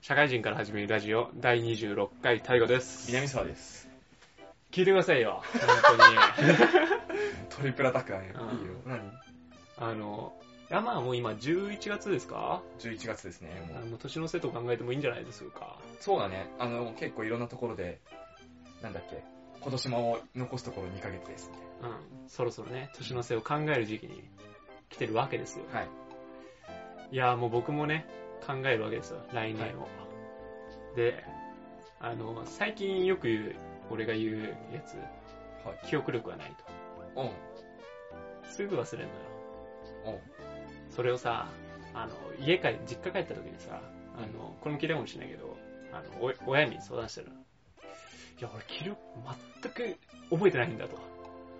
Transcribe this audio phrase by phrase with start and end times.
[0.00, 3.08] 社会人から始めるラジオ第26回大河です。
[3.08, 3.88] 南沢です。
[4.70, 5.42] 聞いてくださいよ。
[5.86, 6.42] 本当
[6.82, 6.88] に。
[7.50, 8.32] トリプルアタックだね。
[8.34, 8.72] うんいいよ。
[8.86, 9.12] 何
[9.78, 10.32] あの、
[10.70, 13.82] いやまあもう今11月ですか ?11 月ですね、もう。
[13.82, 15.78] あの年の瀬と考えてもいいんじゃないですか？
[16.00, 16.48] そうだね。
[16.58, 18.00] あの、結構いろんなところで、
[18.82, 19.22] なんだっけ、
[19.60, 21.50] 今年も残すところ2ヶ月です、
[21.82, 22.28] みうん。
[22.28, 24.22] そろそろね、年の瀬を考える時期に
[24.88, 25.64] 来てるわけですよ。
[25.72, 25.88] はい。
[27.10, 28.06] いやもう僕もね、
[28.46, 29.88] 考えるわけですよ、来年を。
[30.96, 31.24] で、
[32.00, 33.54] あの、最近よく言う、
[33.90, 34.94] 俺が言うやつ、
[35.66, 35.86] はい。
[35.86, 36.50] 記憶力がない
[37.16, 37.28] うん。
[37.28, 37.34] と。
[38.50, 39.08] すぐ忘れる
[40.04, 40.20] のよ。
[40.88, 40.92] うん。
[40.92, 41.48] それをさ、
[41.94, 43.80] あの、家帰、実家帰った時にさ、
[44.16, 45.56] あの、これも聞いたかもしれないけど、
[45.92, 47.30] あの、お親に相談したら、い
[48.40, 49.00] や、俺、記録
[49.62, 49.96] 全く
[50.30, 50.96] 覚えてないんだと。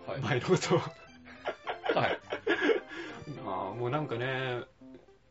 [0.06, 0.20] はい。
[0.20, 0.78] 前のことを。
[0.78, 2.18] はい。
[3.46, 4.62] ああもうなんかね、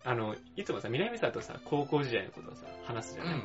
[0.08, 3.42] あの、いつもさ、南沢とさ、高校時代のことをさ、話すじゃない、うん。
[3.42, 3.44] っ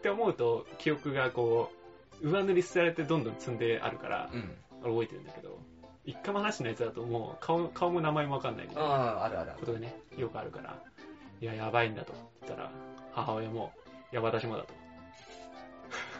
[0.00, 1.72] て思うと、記憶がこ
[2.22, 4.56] う、上塗りされてどんどん積んであるから、うん。
[4.84, 5.58] 俺覚えてるんだけど、
[6.04, 9.60] 一回も話してないやつだともう顔、顔も名前もわかんないみたいなああ、あるあるある。
[9.60, 10.78] ことがね、よくあるから、
[11.40, 12.70] いや、やばいんだと言ったら、
[13.12, 13.72] 母親も、
[14.12, 14.74] いや、私もだと。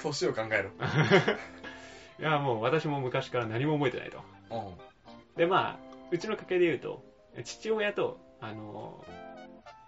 [0.02, 0.70] 年を考えろ。
[2.18, 4.18] いや、もう私も昔から何も覚えてないと。
[4.50, 5.36] うん。
[5.36, 5.78] で、まあ、
[6.10, 7.04] うちの家系で言うと、
[7.44, 9.04] 父親と、あの、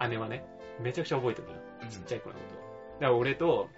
[0.08, 0.44] 姉はね、
[0.80, 1.60] めちゃくちゃ覚えてるのよ。
[1.88, 2.54] ちっちゃい頃のこと。
[2.54, 3.68] だから俺と、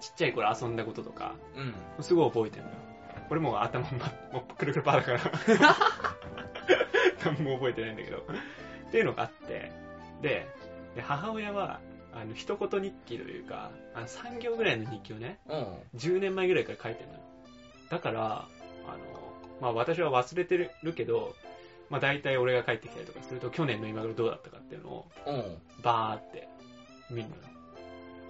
[0.00, 2.04] ちっちゃい頃遊んだこととか、うん。
[2.04, 2.76] すごい覚えてるのよ。
[3.30, 3.98] 俺もう頭も、
[4.32, 5.20] もうくるくるパーだから、
[7.24, 8.18] 何も覚えてないんだけど。
[8.18, 9.72] っていうのがあって、
[10.20, 10.46] で、
[10.94, 11.80] で母親は、
[12.12, 15.78] あの、一言日記というか、あの3行ぐらいの日記をね、うん。
[15.96, 17.20] 10年前ぐらいから書いてるのよ。
[17.90, 18.22] だから、
[18.86, 18.98] あの、
[19.60, 21.34] まあ私は忘れてるけど、
[21.90, 25.58] まあ大体俺が帰ってきたりとかすると、去年の今頃どうだったかっていうのを、うん。
[25.82, 26.48] バーって
[27.10, 27.42] 見るのよ。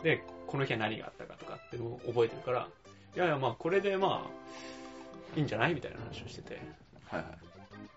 [0.02, 2.68] で、この日は何があったかとかっていうのを覚えてるから、
[3.16, 6.60] いやいやまあこれでまあ、いいんじゃないみたいな話をしてて。
[7.06, 7.26] はいは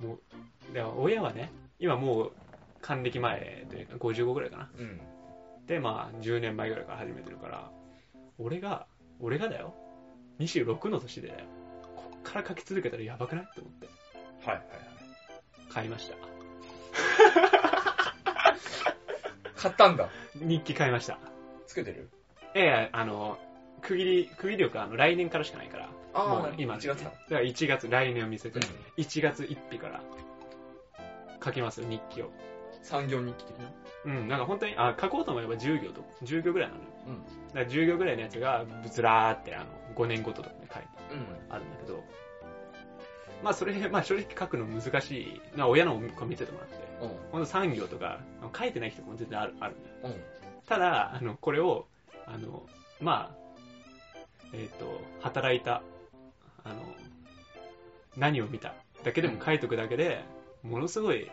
[0.01, 0.03] い。
[0.03, 0.13] も
[0.71, 2.31] う、で親はね、今もう
[2.81, 4.69] 還暦前というか55ぐらいかな。
[4.77, 5.01] うん。
[5.65, 7.71] で、まあ10年前ぐらいから始めてるから、
[8.37, 8.87] 俺が、
[9.19, 9.73] 俺がだよ、
[10.39, 11.39] 26の年でだよ、
[11.95, 13.45] こっから書き続けたらやばくない？
[13.45, 13.87] って思って、
[14.45, 14.96] はいはいはい。
[15.69, 16.15] 買いました。
[19.55, 20.09] 買ったんだ。
[20.35, 21.17] 日記買いました。
[21.65, 22.09] つけてる？
[22.53, 23.37] ええあの、
[23.81, 25.87] 区切り、区切りよくあの来年からしかないから、
[26.25, 27.11] もう今、1月かだ。
[27.11, 29.03] から1月、来年を見せて、うん。
[29.03, 30.01] 1月1日から
[31.43, 32.31] 書きますよ、日記を。
[32.81, 33.71] 産業日記的な？
[34.05, 36.89] うん、なんか本当に、あ、書こうと思えば10行と、10行ぐらいなのよ。
[37.07, 37.23] うん。
[37.25, 41.53] だから10行ぐらいのやつが、ずらーって、あの、5年ごととかで書いてうん。
[41.53, 41.86] あるんだけど、
[43.43, 47.09] まあそれ、まあ正直書くの難しい、まあ親のこう見ててもらって、うん。
[47.31, 48.19] ほんと3行とか、
[48.57, 49.95] 書いてない人も全然ある、あるんだよ。
[50.03, 50.21] うん。
[50.67, 51.87] ただ、あの、これを、
[52.25, 52.65] あの、
[52.99, 53.47] まあ、
[54.53, 55.81] えっ、と、働いた、
[56.63, 56.75] あの、
[58.15, 60.23] 何を見ただけでも書いとくだけで、
[60.63, 61.29] ものすごい、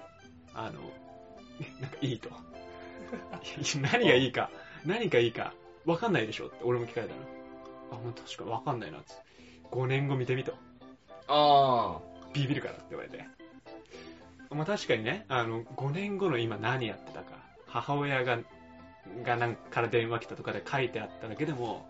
[0.54, 0.80] あの、
[1.80, 2.30] なんかいいと。
[3.80, 4.50] 何がいいか、
[4.84, 5.54] 何がいいか、
[5.84, 7.20] わかんないでしょって俺も聞かれたら。
[7.92, 9.14] あ、もう確かにわかんないなって。
[9.70, 10.54] 5年後見てみと。
[11.28, 11.98] あ
[12.32, 13.24] ビビるからって言われて。
[14.50, 18.38] まあ確かにね、あの、5年後の今何やってたか、母親が、
[19.22, 21.86] がなんから電話来たとかで書いてあっただけでも、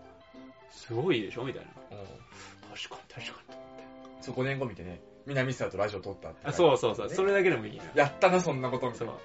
[0.71, 1.71] すごいでしょみたいな。
[1.91, 1.95] あ。
[1.95, 2.75] うん。
[2.75, 4.23] 確かに確かにと思って。
[4.23, 6.47] そう、5年後見てね、南沢とラジオ撮ったって。
[6.47, 7.89] あそうそうそう、ねそれだけでもいいのよ。
[7.95, 9.05] やったな、そんなことみたそ。
[9.05, 9.15] いうな。
[9.15, 9.17] い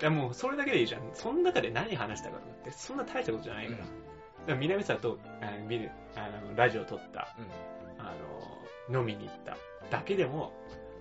[0.00, 1.02] やもうそれだけでいいじゃん。
[1.14, 3.78] その中で何話したかって、そんな大したことじゃないから。
[3.78, 4.08] うん
[4.48, 8.04] だから南沢とあの見るあのラジオ撮った、うん。
[8.04, 8.57] あの、
[8.92, 9.56] 飲みに行った
[9.90, 10.52] だけでも、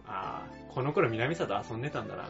[0.05, 2.25] ああ、この頃南沢と遊んでたんだな。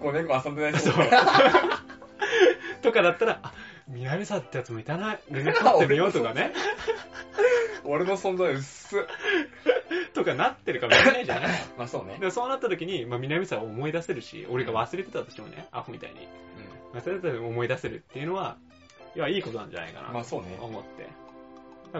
[0.00, 1.06] 5年後遊んでない人そう。
[2.82, 3.52] とかだったら、あ、
[3.88, 6.52] 南沢ってやつもいたな、連絡取ってみようとかね、
[7.84, 9.02] 俺の存在薄っ。
[10.14, 12.18] とかなってるかもしれないじゃないまあそうね。
[12.20, 16.28] でそうなった時に、まあ、南沢を思い出せるし、俺が忘れてたとしてもね、アホみたいに。
[16.94, 18.56] 忘れてたら思い出せるっていうのは、
[19.16, 20.56] いや、いいことなんじゃないかな、まあそうね。
[20.58, 21.08] と思って。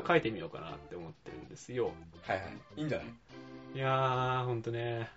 [0.06, 1.92] 書いてみようかなって思ってるんですよ。
[2.22, 2.48] はいはい。
[2.76, 3.06] いいんじゃない？
[3.74, 5.10] いやー、ほんとね、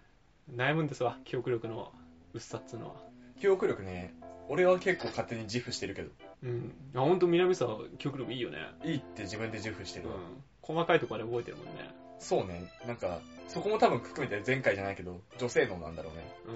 [0.53, 1.91] 悩むんですわ、記憶力の
[2.33, 2.95] 薄さっつうのは。
[3.39, 4.13] 記憶力ね、
[4.49, 6.09] 俺は結構勝手に自負してるけど、
[6.43, 6.73] うん。
[6.95, 8.59] あ、ほんと南沢、記憶力いいよね。
[8.83, 10.15] いいって自分で自負してるわ。
[10.15, 10.21] うん。
[10.61, 11.89] 細かいところで覚えてるもんね。
[12.19, 12.71] そうね。
[12.85, 16.35] なんか、そこも多分含めて前回じゃないけど、女性能なんだろうね。
[16.47, 16.51] う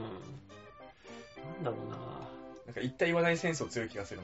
[1.62, 1.64] ん。
[1.64, 1.98] なんだろうな
[2.66, 4.22] なんか言った言わないセンスを強い気がする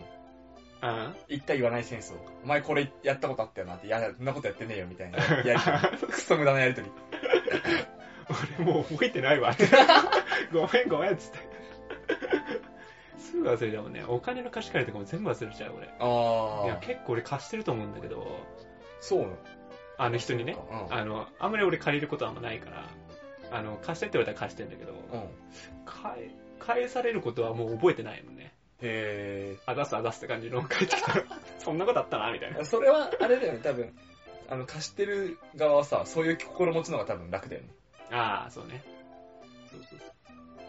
[0.82, 0.92] もん。
[0.92, 2.18] あ言った言わないセンスを。
[2.44, 5.18] お前これやったことあったよなって、いや、そんなことやってねえよみたいな。
[5.44, 5.60] やり
[5.98, 6.12] とり。
[6.14, 6.92] クソ無駄なやりとり。
[8.60, 9.68] 俺もう覚えてないわって。
[10.52, 11.40] ごめんごめんっつって。
[13.18, 14.04] すぐ忘れちゃうもんね。
[14.08, 15.86] お金の貸し借りとかも全部忘れちゃう、俺。
[15.86, 18.46] いや、ああ、結構俺貸してると思うんだけど、
[19.00, 19.38] そうなの？
[19.98, 20.58] あの人にね。
[20.70, 20.94] うん。
[20.94, 22.84] あの、あんまり俺借りることはあんまないから、
[23.52, 25.30] あの、貸してって言われたら貸してんだけど、うん。
[25.86, 26.30] 返、
[26.60, 28.54] 返されることはもう覚えてないもんね。
[28.82, 31.24] へあ、出すあ出すって感じの帰ってきたら、
[31.60, 32.66] そんなことあったな、みたいなえ。。
[32.66, 33.94] それは、あれだよね、多分。
[34.50, 37.70] あの、貸してる側はさ、そういう心持ちの方が多分楽だよね。
[38.12, 38.84] ああ、そうね。
[39.72, 40.10] そうそうそう。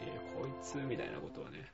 [0.05, 1.71] いや、こいつ、みたいなことはね。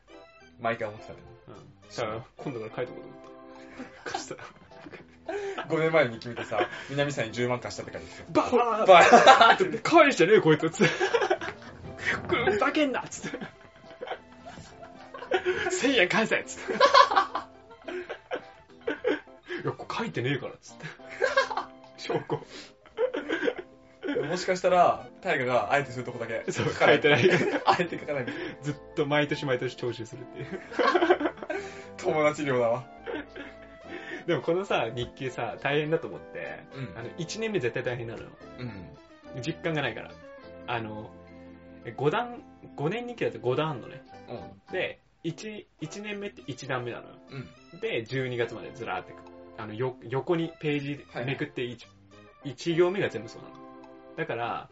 [0.60, 1.90] 毎回思ってたけうん。
[1.90, 4.10] さあ、今度から書いとこうと思って。
[4.10, 4.42] 貸したら。
[5.68, 5.76] ど。
[5.76, 8.24] 5年前に決めてさ、南さんに10万貸したって書いてきて。
[8.30, 10.68] バーバーって 返してねえ、こいつ。
[10.70, 10.88] つっ
[12.26, 13.38] ふざけんなっつって。
[15.70, 16.72] 1000円返せっつって。
[16.72, 16.76] い
[19.66, 20.86] や、これ書いてねえからっつって。
[21.96, 22.44] 証拠。
[24.28, 27.30] もしかしたら、大河があえてするとこだけそう、書いてない。
[27.64, 28.26] あえて書かない。
[28.62, 30.60] ずっと毎年毎年徴収するっていう。
[31.96, 32.84] 友達寮だわ。
[34.26, 38.28] でもこのさ、日記さ、大変だと思って、うんあの、1年目絶対大変なのよ。
[38.58, 39.42] うん。
[39.42, 40.12] 実感がないから。
[40.66, 41.10] あの、
[41.84, 42.42] 5段、
[42.76, 44.02] 5年日記だと5段あんのね。
[44.28, 44.34] う
[44.70, 44.72] ん。
[44.72, 47.14] で、1、1年目って1段目なのよ。
[47.72, 47.80] うん。
[47.80, 49.14] で、12月までずらーって、
[49.56, 51.78] あの、よ、横にページはいめくって1、
[52.44, 53.54] 1行目が全部そうなの。
[54.16, 54.68] だから、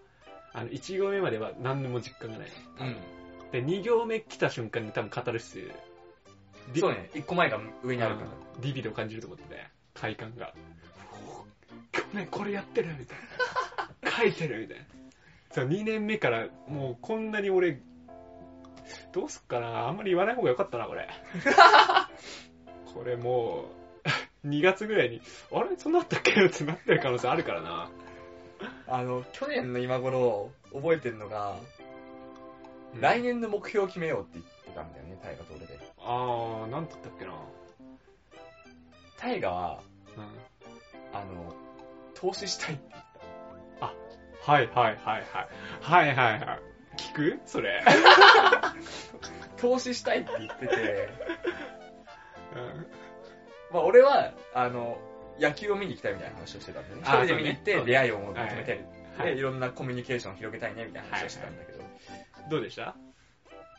[0.53, 2.87] あの、1行目までは何でも実感がないの。
[2.87, 2.97] うん。
[3.51, 5.57] で、2行目来た瞬間に多分カタルシス、
[6.75, 8.27] ディそうね、1個前が上にあるから。
[8.29, 10.53] うんディビルを感じると思ってね、快感が。
[11.91, 13.19] 去年これやってるみたい
[14.03, 14.11] な。
[14.11, 14.85] 書いてるみたいな。
[15.51, 17.81] そう、2年目からもうこんなに俺、
[19.13, 21.09] どうすっかなあんまり言わない方がよかったな、これ。
[22.95, 23.67] これも
[24.45, 25.21] う、 2月ぐらいに、
[25.53, 25.77] あれ？
[25.77, 26.33] そんなあったっけ？
[26.45, 27.91] ってなってる可能性あるからな。
[28.89, 35.79] あの、去年の今頃、覚えてるのが、うん来年の目標を決めようって言ってたんだよね、大河と俺で。
[35.99, 37.33] あー、なんて言ったっけな。
[39.17, 39.83] 大河は、
[40.15, 41.19] うん。
[41.19, 41.55] あの、
[42.15, 42.95] 投資したいって
[43.81, 45.27] はいはいはいはい。
[45.81, 46.61] はいはいはい。
[46.97, 47.41] 聞く？
[47.47, 47.83] それ。
[49.57, 51.09] 投資したいって言ってて、
[52.55, 52.87] うん
[53.73, 54.99] まあ俺は、あの、
[55.39, 57.03] 野球を見に行きたいみたいな話をしてたんだよね。
[57.05, 58.79] 一あ人で見に行って出会いを求めてる。
[59.19, 61.85] はいで、いろんなコミュニケーションを広げたいねみたいな話をしてたんだけど。
[62.51, 62.95] どうでした？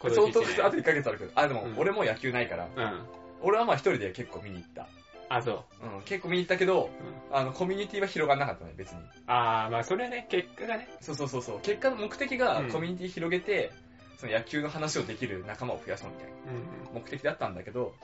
[0.02, 0.82] 相当、あとで。
[0.82, 3.08] 1ヶ月あるけど、あ、でもうん俺も野球ないから、うん。
[3.42, 4.88] 俺はまあ一人で結構見に行った。
[5.38, 5.86] あ、そう。
[5.98, 6.90] うん、結構見に行ったけど、
[7.32, 9.02] うんあの、コミュニティは広がんなかったね、別に。
[9.28, 10.88] あー、まあそれはね、結果がね。
[11.02, 11.60] そうそうそうそう。
[11.62, 13.72] 結果の目的がうんコミュニティ広げて、
[14.18, 16.34] その野球の話をできる仲間を増やそうみたいな
[16.94, 17.96] うん目的だったんだけど、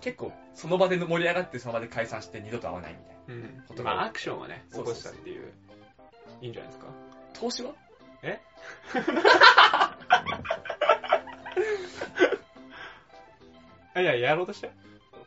[0.00, 3.20] 結構その場で盛り上がってその場で解散して二度と会わないみたいな。
[3.28, 3.64] うん。
[3.78, 3.84] うん。
[3.84, 5.52] まあアクションはね、起こそうそうそうしたっていう。
[6.40, 6.86] いいんじゃないですか？
[7.34, 7.72] 投資は？
[13.94, 14.72] あ、いや、やろうとしたよ。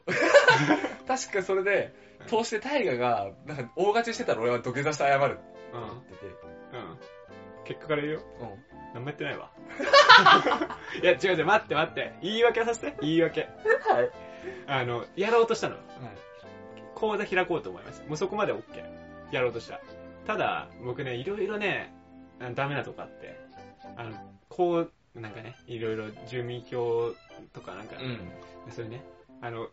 [1.07, 1.93] 確かそれで、
[2.27, 5.41] 投資で大河が、なんか大勝ちしてたら俺は土下座して謝るって
[5.73, 5.81] うん。
[5.81, 6.25] 言ってて、
[6.73, 6.97] うん。
[7.65, 8.21] 結果から言うよ。
[8.41, 8.47] うん。
[8.93, 9.51] 何もやってないわ。
[11.01, 12.13] いや、違う違う、待って待って。
[12.21, 12.97] 言い訳させて。
[13.01, 13.41] 言い訳。
[13.41, 14.11] はい。
[14.67, 15.75] あの、やろうとしたの。
[15.75, 15.83] はい。
[16.95, 18.03] 講座開こうと思います。
[18.07, 18.61] もうそこまで OK。
[19.31, 19.79] やろうとした。
[20.25, 21.93] ただ、僕ね、いろいろね、
[22.55, 23.37] ダメなとこあって、
[23.95, 24.11] あの、
[24.49, 27.11] こう、なんかね、いろいろ住民票
[27.53, 28.71] とかなんか、うん。
[28.71, 29.03] それね、
[29.41, 29.69] あの、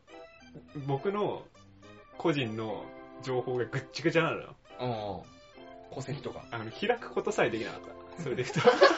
[0.87, 1.43] 僕の
[2.19, 2.85] 個人の
[3.23, 4.57] 情報がぐっちゃぐちゃなのよ。
[4.81, 4.87] う
[5.93, 5.95] ん。
[5.95, 6.45] 戸籍とか。
[6.51, 7.81] あの、開くことさえできなかっ
[8.17, 8.23] た。
[8.23, 8.61] それで言うと。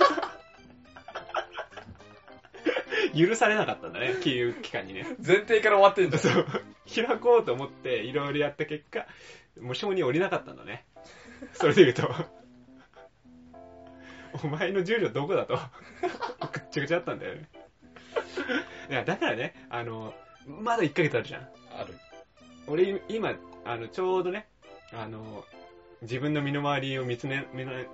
[3.17, 5.07] 許されなかったんだね、金融機関にね。
[5.25, 6.35] 前提から終わってんじゃん。
[6.35, 6.47] そう。
[6.95, 9.07] 開こうと思って、いろいろやった結果、
[9.61, 10.85] もう承認降りなかったんだね。
[11.55, 12.09] それで言うと。
[14.45, 15.57] お前の住所どこだと。
[16.53, 17.49] ぐっちゃぐちゃだったんだよね。
[18.91, 20.15] いや、だからね、あの、
[20.47, 21.43] まだ1ヶ月あるじゃん。
[21.79, 21.95] ある。
[22.67, 23.35] 俺、今、
[23.65, 24.49] あの、ちょうどね、
[24.93, 25.45] あの、
[26.03, 27.47] 自分の身の回りを見つめ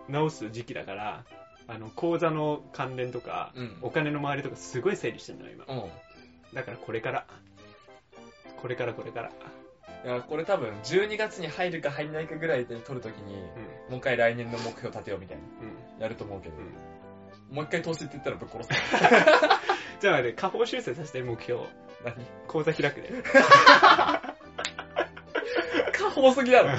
[0.09, 1.25] 直す時期だから、
[1.67, 3.77] あの、口座の関連とか、うん。
[3.83, 5.83] お金の周りとかすごい整理してるのよ、今。
[5.83, 5.91] うん。
[6.55, 7.27] だからこれから。
[8.61, 9.31] これからこれから。
[10.05, 13.37] いや、これ多分12月に入るか入んないかぐらいで撮るときに、
[13.89, 15.95] もう一回来年の目標立てようみたいな、うん。
[15.95, 16.03] うん。
[16.03, 16.93] やると思うけど、うん
[17.53, 18.71] もう一回投資って言ったらぶっ殺す。
[20.01, 21.61] じゃあね、下方修正させて目標。
[22.05, 22.15] 何？
[22.49, 23.11] 口座開くで。
[25.93, 26.71] 過方すぎだろ。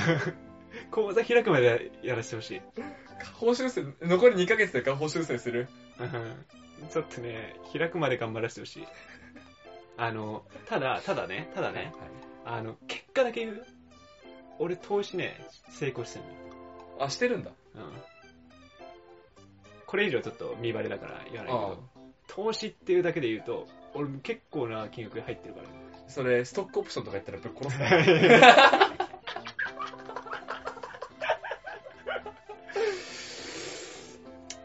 [0.92, 2.62] 口座開くまでやらせてほしい。
[3.20, 5.68] 下方修正、残り2ヶ月で下方修正する？
[6.00, 6.46] うん
[6.90, 8.88] ちょっとね、開くまで頑張らせてほしい。
[9.96, 11.94] あの、ただ、ただね、ただね、
[12.46, 13.66] あの、結果だけ言う？
[14.60, 15.40] 俺投資ね、
[15.70, 16.26] 成功してる
[17.00, 17.52] あ、してるんだ。
[17.76, 17.86] の。
[17.86, 17.94] うん。
[19.88, 21.84] これ以上ちょっと見バレだから言わないけど、
[22.28, 25.74] 投資っていうだけで言うと、俺結構な金額で入ってるからね。
[26.08, 28.42] それ、ストックオプションとか言ったらぶっ殺すね。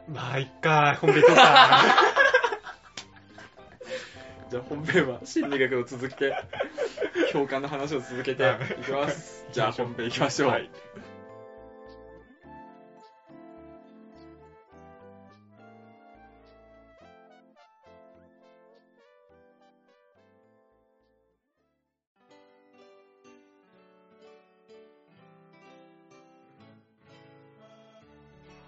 [0.08, 1.85] まあ、いっか、本編とか。
[4.50, 6.35] じゃあ本編は心理学の続きで、
[7.32, 9.44] 共感の話を続けていきます。
[9.52, 10.49] じゃあ本編いきましょう。
[10.50, 10.70] はい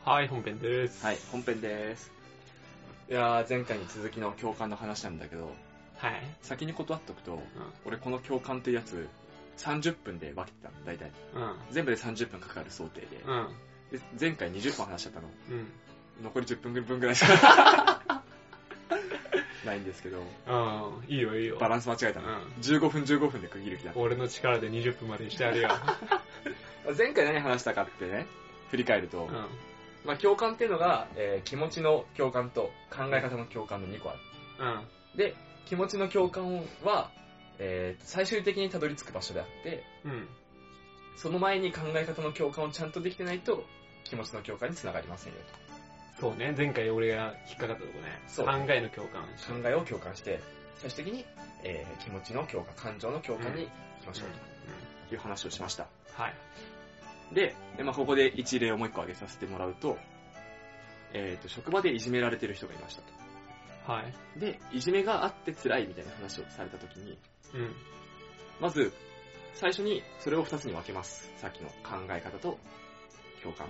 [0.02, 1.04] はい、本編です。
[1.04, 2.11] はい、本編です。
[3.11, 5.52] いやー、前回に続きの共感の話なんだけど、
[5.99, 6.23] はい。
[6.40, 7.38] 先に断っとくと、う
[7.85, 9.07] 俺この共感ってやつ、
[9.59, 11.11] 30分で分けてたの、大体。
[11.11, 11.12] ん。
[11.71, 13.23] 全部で30分かかる想定で。
[13.26, 13.37] うん。
[13.37, 13.49] うん。
[13.92, 15.28] で前回20分話しちゃったの。
[15.50, 15.66] うん。
[16.25, 18.02] 残り10分分ぐらいしか
[19.66, 20.23] ないんですけど、う
[21.02, 21.14] ん。
[21.14, 21.59] いいよ、いいよ。
[21.59, 22.28] バランス間違えたの。
[22.28, 22.45] うん。
[22.62, 25.69] 15分15分で区切る気だっ俺の力で20分までにしてやるよ。
[26.88, 26.95] た。
[26.97, 28.26] 前回何話したかってね、
[28.71, 29.69] 振り返ると、うん。
[30.04, 34.19] まあ共感っていうのが、えー気持ちの共感と考え方の共感の2個ある。
[35.14, 35.19] うん。
[35.19, 35.35] で、
[35.66, 37.11] 気持ちの共感は、
[37.59, 40.28] えー最終的にたどり着く場所であって、うん。
[41.16, 43.64] その前に考え方の共感をちゃんとできてないと、
[44.04, 45.38] 気持ちの共感につながりませんよ
[46.19, 48.21] そうね、前回俺が引っかかったとこね。
[48.26, 49.23] そう考えの共感。
[49.23, 49.52] と。
[49.52, 50.40] 考えを共感して、
[50.76, 51.25] 最終的に、
[51.62, 53.71] えー気持ちの共感、感情の共感に行
[54.02, 54.28] きましょう
[55.09, 55.87] という話をしました。
[56.14, 56.35] はい。
[57.32, 59.99] で、でまあ、ここで一例をもう一個挙げさせてもらうと、
[61.12, 63.92] えっ、と、職場でいじめられてる人がいましたと。
[63.92, 64.40] はい。
[64.40, 67.18] で、いじめがあって辛いみたいな話をされたときに、
[67.54, 67.75] うん。
[68.60, 68.92] まず、
[69.54, 71.30] 最初にそれを二つに分けます。
[71.37, 72.58] さっきの考え方と
[73.42, 73.66] 共感。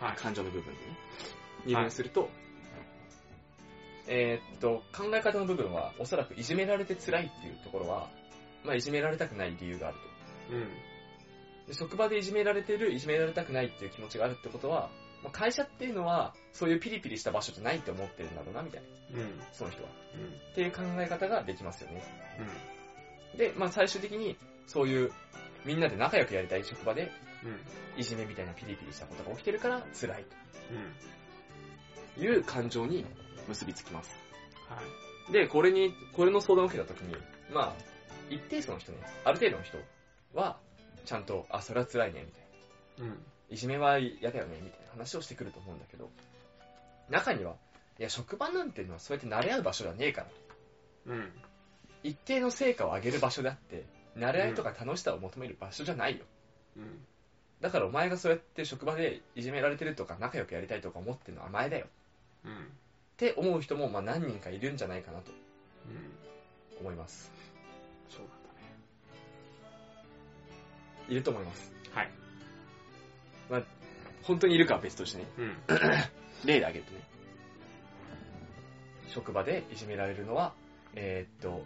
[0.00, 0.16] はい。
[0.16, 0.98] 感情の部分でね。
[1.64, 2.28] 二分すると、
[4.06, 8.10] えーっと、考え方の部分は、おそらくいじめられて辛いっていうところは、
[8.64, 9.96] まあ、いじめられたくない理由がある
[10.50, 10.54] と。
[10.54, 10.68] うん。
[11.66, 14.90] で職場でいじめられてる、いじめられたくないっていう気持ちがあるってことは、
[15.22, 19.20] まあ、会社っていうのは、そういうピリピリした場所じゃないって思ってるんだろうな、みたいな。
[19.20, 19.40] うん。
[19.52, 19.88] その人は。
[20.14, 20.26] うん。
[20.52, 22.04] っていう考え方ができますよね。
[23.32, 23.38] うん。
[23.38, 25.12] で、まあ最終的に、そういう、
[25.64, 27.10] みんなで仲良くやりたい職場で、
[27.42, 28.00] うん。
[28.00, 30.24] いじめみたいなピリピリしたことが起きてるから辛い
[32.16, 32.20] うん。
[32.20, 33.06] という感情に
[33.48, 34.14] 結びつきます。
[34.68, 34.82] は
[35.30, 35.32] い。
[35.32, 37.16] で、これに、これの相談を受けたときに、
[37.50, 37.74] まあ、
[38.28, 39.78] 一定数の人ね、ある程度の人
[40.34, 40.58] は、
[41.04, 43.14] ちゃんと、あ、それは辛いね、みたいな。
[43.14, 43.22] うん。
[43.50, 46.10] いじめは嫌だよね、みたいな話をしてくると思うんだけど、
[47.10, 47.56] 中には、
[47.98, 50.22] いや、職場なんていうのはそうやって慣れ合う場所じゃねえか
[51.06, 51.14] ら。
[51.14, 51.32] うん。
[52.02, 53.84] 一定の成果を上げる場所であって、
[54.16, 56.24] 慣れ合いとか楽しさを求める場所じゃないよ。
[56.76, 57.04] うん。
[57.60, 61.86] だからお前がそうやって職場でいじめられてるとか仲良くやりたいとか思ってるのは甘えだよ。
[62.44, 62.52] うん。
[62.52, 62.56] っ
[63.16, 65.32] て思う人もまあ何人かいるんじゃないかなと
[65.88, 66.80] うん。
[66.80, 67.30] 思います。
[71.08, 71.72] いると思います。
[71.92, 72.10] はい。
[74.24, 75.26] 本当にいるかは別としてね。
[75.38, 75.56] うん。
[76.44, 77.00] 例で挙げるとね。
[79.08, 80.54] 職場でいじめられるのは、
[80.94, 81.64] えーっと、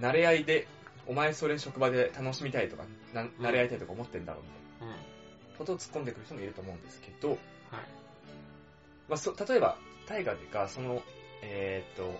[0.00, 0.68] 慣れ合いで、
[1.06, 2.84] お前それ職場で楽しみたいとか、
[3.14, 4.48] な慣れ合いたいとか思ってんだろうみ
[4.80, 4.94] たいうん。
[4.94, 4.98] な
[5.58, 7.38] ことを突っ込んでくる人もいると思うんですけど、はい。
[9.08, 11.02] まあ、そ例えば、タイガーがその、
[11.42, 12.14] えーっと、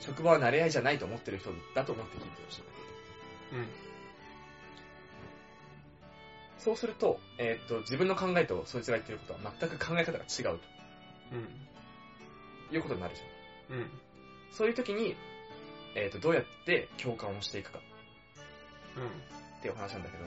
[0.00, 2.62] 職場は慣れ合いじゃないと思ってる人だと思って聞いてほしい。
[3.52, 3.85] うん。
[6.58, 10.58] そうすると、えーっと、自分の考えとそいつが言ってることは全く考え方が違う
[11.32, 11.48] うん。
[12.68, 13.78] ということになるじゃん。
[13.78, 13.90] うん。
[14.50, 15.14] そういう時に、
[15.94, 17.80] えーっと、どうやって共感をしていくか
[18.96, 19.06] うん。
[19.06, 20.24] っていう話なんだけど、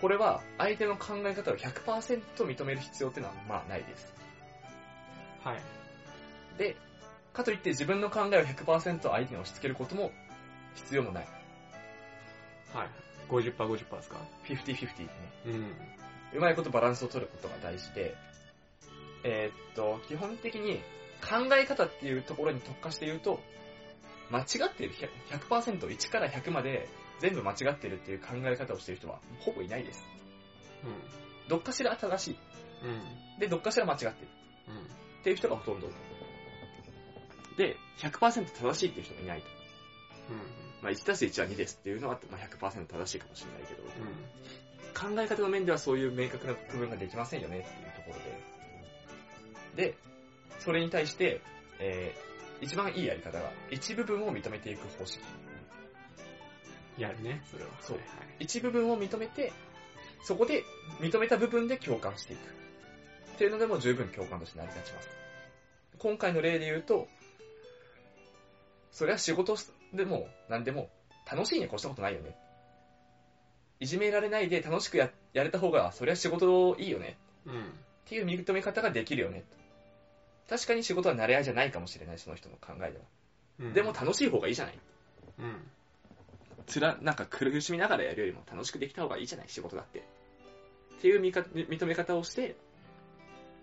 [0.00, 4.12] これは相手の考え方を100%認める必要っていうのはまあないです。
[5.44, 5.60] はい。
[6.58, 6.76] で、
[7.32, 10.10] かといって自分の考えを100%相手に押し付けることも
[10.74, 11.26] 必要もない。
[12.74, 12.88] はい。
[13.28, 15.08] 50%、50%ですか？50-50ってね。
[15.46, 16.38] うん。
[16.38, 18.14] うまいことバランスを取ることが大事で、
[19.24, 20.80] えーっと、基本的に
[21.20, 23.40] 考え方っていうところに特化して言うと、
[24.30, 24.94] 間違っている
[25.30, 26.88] 100%、1から100まで
[27.20, 30.02] 全部間違ってるっていう考え方をしている人はほぼいないです。
[30.84, 32.36] うどっかしら正し
[32.84, 32.86] い。
[32.86, 32.90] ん。
[32.90, 33.38] うん。
[33.38, 34.14] で、どっかしら間違ってる。
[34.68, 35.20] うん。
[35.20, 35.88] っていう人がほとんど。
[37.56, 39.46] で、100%正しいっていう人がいないと。
[40.82, 45.16] まあ、1たす1は2ですっていうのは、まあ、100%正しいかもしれないけど、うん。
[45.16, 48.18] 考え方の面ではそういう明確な区分ができませんよねっていうとこ
[49.76, 49.90] ろで。
[49.90, 49.94] で、
[50.58, 51.40] それに対して、
[51.78, 55.20] えー、一番いいやり方が、一部分を認めていく方式。
[56.98, 57.70] やるね、それは。
[57.80, 58.06] そうはい
[58.40, 59.52] 一部分を認めて、
[60.24, 60.64] そこで
[61.00, 62.40] 認めた部分で共感していく。
[63.34, 65.08] っていうのでも十分共感として成り立ちます。
[65.98, 67.08] 今回の例で言うと、
[68.90, 69.56] それは仕事
[69.92, 70.90] でも何でも
[71.30, 72.36] 楽しいに越したことないよね。
[73.80, 77.16] いじめられないで楽しくややれた方が、それは仕事いいよね。
[77.46, 77.62] うん。
[77.62, 77.64] っ
[78.04, 79.44] ていう認め方ができるよね。
[80.48, 83.04] 確かに仕事は慣れ合いじゃないかもしれない、その人の考えでは。
[83.60, 83.72] うん。
[83.74, 84.78] でも、楽しい方がいいじゃない。
[85.38, 85.70] うん。
[86.66, 89.98] つら、なんか苦しみながらやるよりも楽しくできた方がいいじゃない、仕事だって。
[90.00, 90.02] っ
[91.00, 92.54] ていう見か認め方をして、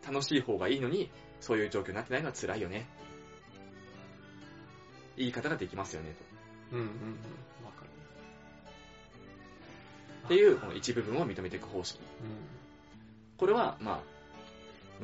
[0.05, 1.09] 楽しい方がいいのに、
[1.39, 2.85] そういう状況になってないのは辛いよね。
[5.19, 6.15] 言い方ができますよね、
[6.71, 6.77] と。
[6.77, 6.81] うん。
[6.81, 6.87] うん。
[6.87, 6.91] うん。
[7.65, 7.89] わかる。
[10.25, 11.99] っていう、この一部分を認めていく方式。
[11.99, 12.01] う
[13.37, 14.01] これは、ま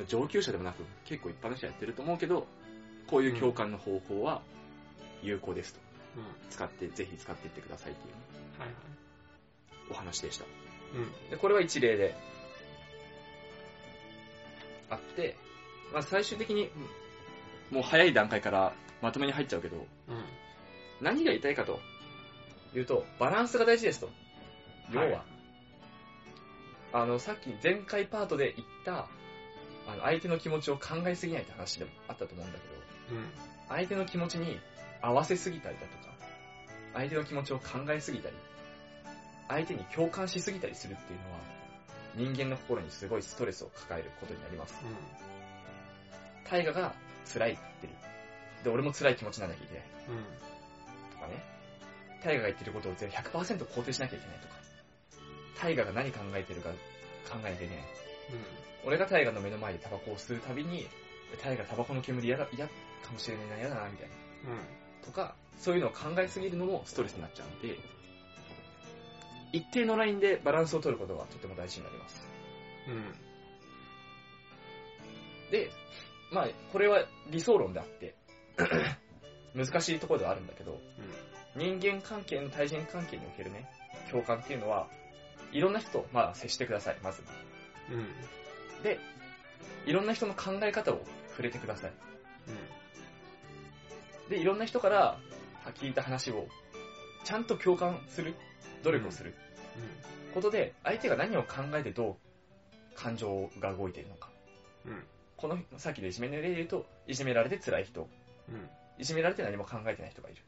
[0.00, 2.46] あ、上級者でもなく、結構一般の人やってると思うけど、
[3.06, 4.42] こういう共感の方法は
[5.22, 5.80] 有効ですと。
[6.20, 6.24] ん。
[6.24, 6.30] うん。
[6.50, 8.14] 使って、ぜひ使っていってくださいっていう
[8.58, 8.76] はいはい。
[9.90, 10.46] お話でした。
[10.94, 11.30] うん。
[11.30, 12.14] で、これは一例で、
[14.88, 15.36] あって、
[15.92, 16.70] まあ最終的に、
[17.70, 19.84] もう早い段階からまとめに入っちゃうけど、うん。
[21.00, 21.80] 何が言いたいかと
[22.74, 24.10] いうと、バランスが大事ですと。
[24.92, 25.36] 要は、はい
[26.92, 29.06] あの、さっき前回パートで言った、
[29.86, 33.28] あの、相手の気持ちを考えすぎないって話でもあったと思うんだけど、うん。
[33.68, 34.58] 相手の気持ちに
[35.02, 36.14] 合わせすぎたりだとか、
[36.94, 38.34] 相手の気持ちを考えすぎたり、
[39.48, 41.38] 相手に共感しすぎたりするっていうのは、
[42.34, 44.74] 人間の心にすごいストレスを抱えることになります。
[46.50, 46.94] 大河が
[47.26, 47.92] 辛いって言ってる。
[48.64, 49.82] で、俺も辛い気持ちにならなきゃいけ。
[51.12, 51.42] とかね。
[52.24, 54.54] 大河が言ってることを全100%肯定しなきゃいけないとか。
[55.60, 56.70] 大河が何考えてるか
[57.28, 57.84] 考えなきゃいけない。
[58.84, 60.86] 俺が大河の目の前でタバコを吸うたびに、
[61.42, 62.72] 大河タバコの煙嫌だ、嫌か
[63.12, 64.14] もしれないな、嫌だな、みたいな。
[64.52, 64.54] う
[65.02, 65.04] ん。
[65.04, 67.78] とか、そういうのを考えすぎるのもストレスになっちゃうので、
[69.52, 72.28] 一定のラインでバランスを取ることがとても大事になります。
[72.88, 73.14] うん。
[75.50, 75.70] で、
[76.30, 78.14] まあ、これは理想論であって、
[79.54, 80.80] 難しいところではあるんだけど、
[81.54, 83.68] 人間関係の対人関係におけるね、
[84.10, 84.88] 共感っていうのは、
[85.52, 87.22] いろんな人と、まあ、接してください、まず。
[87.90, 87.98] うん。
[87.98, 88.82] うん。
[88.82, 88.98] で、
[89.86, 91.92] いろんな人の考え方を触れてください。
[94.28, 95.18] で、いろんな人から
[95.80, 96.46] 聞いた話を、
[97.24, 98.34] ちゃんと共感する、
[98.82, 99.34] 努力をする
[100.34, 102.16] ことで、相手が何を考えてどう
[102.94, 104.28] 感情が動いているのか。
[104.84, 105.06] うん。
[105.42, 105.48] うん。
[105.50, 108.08] この、さっきでいじめの例で言うと、いじめられて辛い人、
[108.48, 108.68] うん。
[108.98, 110.42] いじめられて何も考えてない人がいる。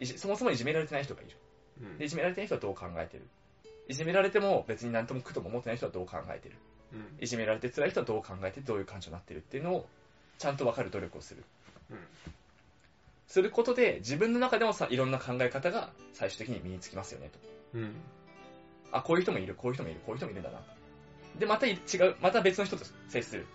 [0.00, 1.36] いじそもそもいじめられてない人がいる。
[1.80, 1.98] うん。
[1.98, 3.26] で、いじめられてない人はどう考えてる？
[3.88, 6.56] いじめられても別に何とも苦とも思ってない人はどう考えてる？
[6.92, 7.16] うん。
[7.20, 9.86] いじめられて辛い人はどう考えてどういう感情になってるっていうのを
[10.38, 11.44] ちゃんと分かる努力をする。
[11.90, 11.98] うん。
[13.26, 17.38] することで自分の中でもさいろんな考え方が最終的に身につきますよねと。
[17.74, 17.94] うん。
[18.92, 20.62] あ、こういう人もいる、こういう人もいる、こういう人もいるんだな。
[21.36, 23.46] で、また違う、また別の人と接する。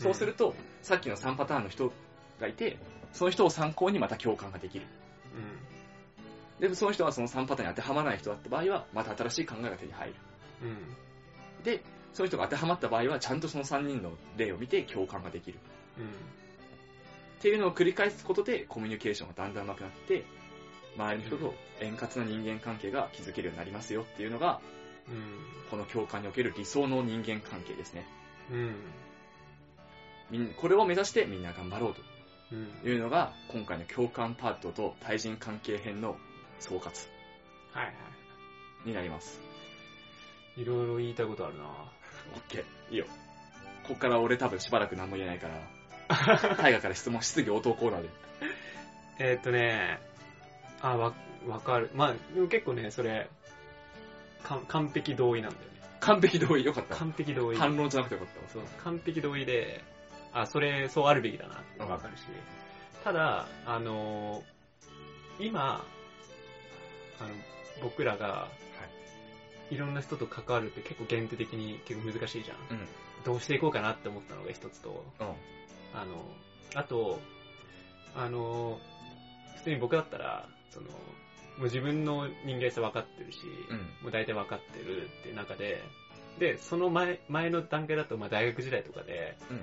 [0.00, 1.92] そうすると、さっきの3パターンの人
[2.40, 2.78] がいて、
[3.12, 4.86] その人を参考にまた共感ができる。
[6.58, 10.14] で、その人はその3パターンに当てはまらない人だった場合は、また新しい考えが手に入る。
[10.62, 10.68] うん。
[10.68, 11.64] うん。
[11.64, 11.82] で、
[12.12, 15.58] その人が当てはまった場合は、ちゃんとその3人の例を見て共感ができる。
[15.98, 16.04] うん。
[16.04, 16.08] っ
[17.40, 20.24] ていうのを繰り返すことで、コミュニケーションがだんだん上手くなって、
[20.96, 24.60] 周りの人と円滑な人間関係が築けるようになりますよっていうのが、
[25.08, 25.38] うん。
[25.70, 28.06] この共感における理想の人間関係ですね。
[28.50, 28.74] うん。
[30.56, 31.94] これを目指してみんな頑張ろう
[32.52, 32.66] うん。
[32.82, 36.16] というのが、今回の共感パートと対人関係編の
[36.58, 36.90] 総括
[37.72, 37.92] はいは
[38.84, 39.40] になります。
[40.56, 40.62] い。
[40.62, 42.92] いろいろ言いたいことあるなオッケー。
[42.92, 43.06] いいよ。
[43.86, 45.60] こっから俺多分しばらく何も言えないから、
[46.56, 48.08] 大河から質問、質疑応答コーナーで。
[49.18, 50.00] えーっとね、
[50.80, 51.14] あ、わ、
[51.46, 51.90] わかる。
[51.94, 53.28] まあ、でも結構ね、それ、
[54.42, 55.80] か完璧同意なんだよね。
[56.00, 56.96] 完璧同意よかった。
[56.96, 57.56] 完璧同意。
[57.56, 58.48] 反論じゃなくてよかったわ。
[58.48, 59.84] そう、完璧同意で、
[60.32, 62.22] あ、それ、そうあるべきだなってわかるし。
[63.04, 64.60] ただ、あのー
[65.40, 65.82] 今、
[67.18, 67.30] あの、
[67.82, 68.48] 僕らが、
[69.70, 72.56] いろんな人と関わるって結構限定的に結構難しいじゃん。
[72.76, 72.86] うん。
[73.24, 75.26] どうしていこうかなって思ったのが一つと、うん。
[75.94, 76.24] あの、
[76.74, 77.20] あと、
[78.14, 78.78] あの、
[79.56, 80.92] 普通に僕だったら、その、も
[81.60, 83.38] う自分の人間性分かってるし、
[83.70, 83.76] うん。
[84.02, 85.80] もう大体分かってるっていう中で、
[86.38, 89.62] で、その前、前の段階だと、まあ大学時代とかで、うん。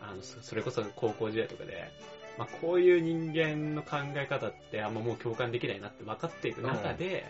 [0.00, 1.90] あの、そそれこそ高校時代とかで、
[2.38, 7.24] まあこういう人間の考え方ってあんまもう共感できないなって分かっていく中で、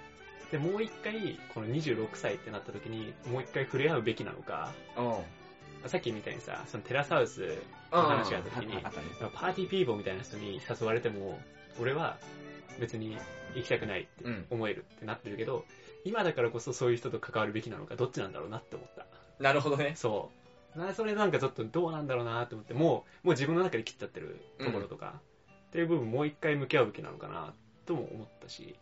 [0.50, 5.88] で、もう一回、この26歳ってなった時に、もう一回触れ合うべきなのか、うん。
[5.88, 7.58] さっきみたいにさ、そのテラスハウス
[7.92, 9.06] の話があった時にあったね。
[9.34, 11.38] パーティーピーポーみたいな人に誘われても、
[11.80, 12.16] 俺は
[12.80, 13.16] 別に
[13.54, 14.46] 行きたくないってうん。
[14.50, 15.64] 思えるってなってるけど、
[16.04, 19.06] 今だからこそそういう人と関わるべきなのか、どっちなんだろうなって思った。
[19.38, 19.92] なるほどね。
[19.96, 20.30] そ
[20.76, 25.20] なそれなんかちょっとどうなんだろうなと思って、もう、もう自分の中で切っちゃってるところとか、
[25.68, 27.52] っていう部分もう一回向き合うべきなのかな、
[27.86, 28.76] とも思ったし。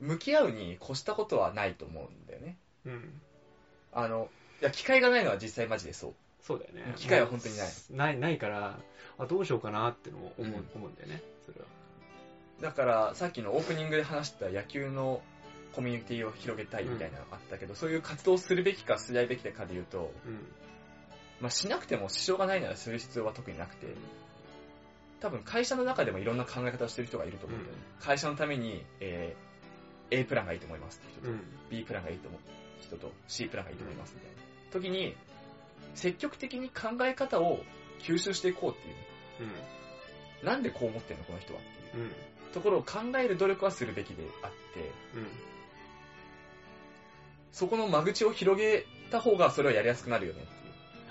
[0.00, 2.56] 向き合うに越したことはないと思うんだよね。
[2.86, 3.20] うん。
[3.92, 4.28] あの、
[4.60, 6.14] いや、機会がないのは実際マジでそう。
[6.42, 6.94] そうだよね。
[6.96, 7.68] 機会は本当にない。
[7.90, 8.78] ない、ないから、
[9.18, 11.66] あ、どうしようかなってのも思う,、うん思うんだよね、それは。
[12.60, 15.22] だから、さっきのオープニングで話した野球の
[15.72, 20.38] コミュニティを広げたいみたいなのがあったけど、そういう活動をするべきかしないべきかで言うと、うん。
[21.42, 23.88] まあ、しなくても支障がないならする必要は特になくて、
[25.20, 27.82] 多分会社の中でもいろんな考え方をしてる人がいると思うんだよね。
[28.00, 29.52] 会社のために、えー
[30.12, 31.40] A プランがいいと思いますって人と、うん。
[31.70, 32.40] B プランがいいと思う
[32.82, 34.36] 人と C プランがいいと思いますみたいな
[34.72, 35.16] 時に、
[35.94, 37.60] 積極的に考え方を
[38.00, 39.54] 吸収していこうっていうね。
[40.44, 42.08] なんでこう思ってんのこの人はっていううん。
[42.08, 42.12] うん。
[42.52, 44.80] ところを考える努力はするべきであって、
[45.16, 45.26] うん。
[47.52, 50.44] そこの間口を広げた方がそれはやりやすくなるよね。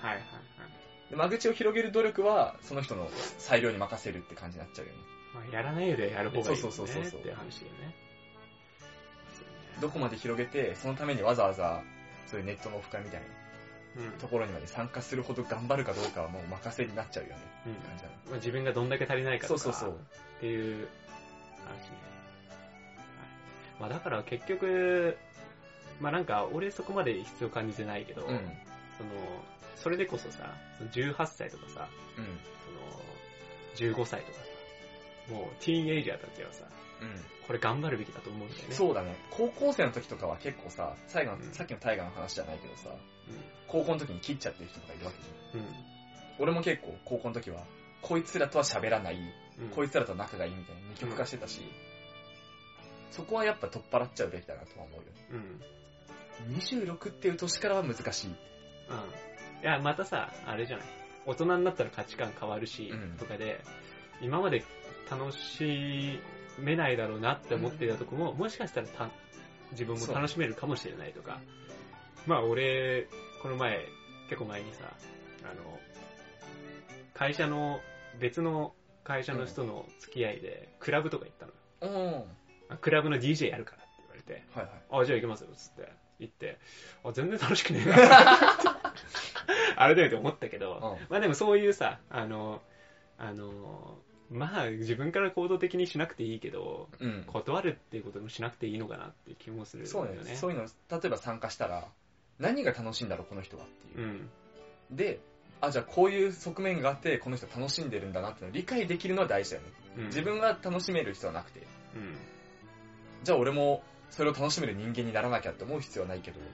[0.02, 1.10] はいはいはい。
[1.10, 4.98] で間口を広げる努力はその人の裁量に任せるって感じになっちゃうよね。
[5.34, 7.94] まあ、やらないよりはやる方がいいよねそうそうそうそうっていう話だよね。
[9.80, 11.82] どこまで広げて、そのためにわざわざ
[12.26, 13.26] そういうネットのオフ会みたいな
[14.04, 17.36] うんところにまで参加するほど頑張るかどうかはもう任せになっちゃうよね
[17.66, 18.16] うん感じだね。
[18.26, 19.98] まあ、自分がどんだけ足りないかとかそうそうそう
[20.38, 20.88] っていう
[21.64, 21.96] 話ね。
[23.78, 25.16] はいまあ、だから結局、
[26.00, 28.40] まあなんか俺そこまで必要感じてないけど、うん。
[28.98, 29.10] その
[29.82, 32.24] それでこそさ、その18歳とかさ、うん。
[33.80, 36.64] その15歳とかさ、もうティーンエイジャーたちはさ、
[37.00, 37.20] うん。
[37.46, 38.74] これ頑張るべきだと思うんだよね。
[38.74, 39.16] そうだね。
[39.30, 42.92] 高校生の時とかは結構さ、最後の、うんさっきの大河の話じゃないけどさ、う
[43.66, 45.66] 高校の時に切っちゃってる人とかいるわけじゃん。
[45.66, 45.66] ん。
[46.38, 47.64] 俺も結構高校の時は、
[48.02, 49.64] こいつらとは喋らない、うん。
[49.64, 49.70] うん。
[49.70, 51.62] こいつらと仲がいいみたいな二極化してたし、
[53.10, 55.02] そこはやっぱ取っ払っちゃうべきだなとは思うよ。
[55.32, 55.36] う
[56.52, 56.54] ん。
[56.54, 58.51] 26っていう年からは難しい。
[58.92, 59.62] うん。
[59.62, 60.86] いや、またさ、あれじゃない。
[61.26, 63.60] 大人になったら価値観変わるし、うんとかで、
[64.20, 64.64] 今まで
[65.10, 66.18] 楽し
[66.58, 69.10] めないだろうなって思っていたとこも、もしかしたらた
[69.72, 71.40] 自分も楽しめるかもしれないとか。
[72.26, 73.08] まあ俺、
[73.42, 73.86] この前、
[74.28, 74.92] 結構前にさ、
[75.44, 75.78] あの、
[77.14, 77.80] 会社の、
[78.20, 78.74] 別の
[79.04, 82.26] 会社の人の付き合いで、クラブとか行ったのよ。
[82.70, 82.78] うん。
[82.78, 83.81] クラブの DJ やるから
[84.22, 85.02] って言われて、はい。
[85.02, 85.92] あ、じゃあ行きますよ、つって。
[86.18, 86.58] 行って、
[87.04, 87.96] あ、全然楽しくねえな。
[89.76, 92.62] 改めて思ったけど、うんまあでもそういうさ、あの、
[93.18, 93.98] あの、
[94.30, 97.24] まあ自分から行動的にしなくていいけど、うん。
[97.26, 100.24] 断るっていうこともしなくていいのかなって気もするんだそうよね。
[100.24, 100.36] ね。
[100.36, 101.88] そういうの、例えば参加したら、
[102.38, 104.10] 何が楽しいんだろう、この人はっていうう。
[104.10, 104.30] ん。
[104.90, 105.20] で、
[105.60, 109.68] あ、じゃあこういう側面があって、この人楽しんでるんだなって理解できるのは大事だよね。
[109.98, 110.04] うん。
[110.06, 111.60] 自分が楽しめる必要はなくて、
[111.94, 112.16] うん。
[113.22, 116.44] じゃあ俺もそれを楽しめる人間にならなきゃって思う必要はないけど、うん。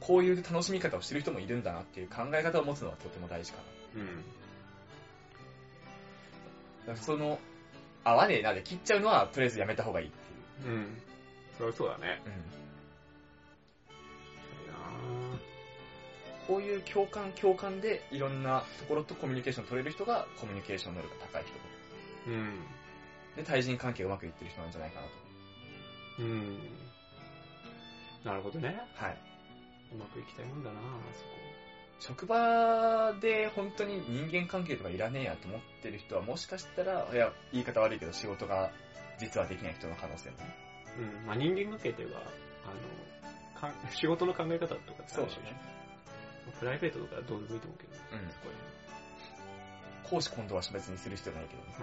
[0.00, 3.58] こういう楽しみ方をしてる人もいるんだなっていう考え方を持つのはとても大事か
[6.86, 6.90] な。
[6.90, 6.96] うん。
[6.96, 7.38] その、
[8.02, 10.74] 合わねえなで切っちゃうのは、とりあえずやめた方がいいっていう。
[10.74, 10.98] うん。
[11.58, 12.22] そりゃそうだね。
[12.24, 12.32] うん。
[16.46, 22.60] こういう共感、共感でいろんなところとコミュニケーションを取れる人がコミュニケーション能力が高い人ぁうん。
[23.36, 25.12] で、対人関係がうまくいってる人なんじゃないかなと。
[26.20, 26.85] うん。
[28.26, 28.76] なるほどね。
[28.94, 29.16] はい。
[29.94, 30.80] うまくいきたいもんだな
[31.14, 31.30] そこ。
[32.00, 38.72] 職場で本当に人間関係とかいらねえやと思ってる人はもしかしたら、いや、言い方悪いけど仕事が
[39.18, 40.56] 実はできない人の可能性もね。
[40.98, 41.26] うん。
[41.26, 42.20] まあ人間関係というか、
[43.62, 45.56] あの、か 仕事の考え方とかってあるしそうだね。
[46.58, 48.00] プライベートとかどうでもいいと思うけどね。
[48.12, 48.48] うんそこ
[50.10, 51.74] 講師今度は別にする必要ないけどね。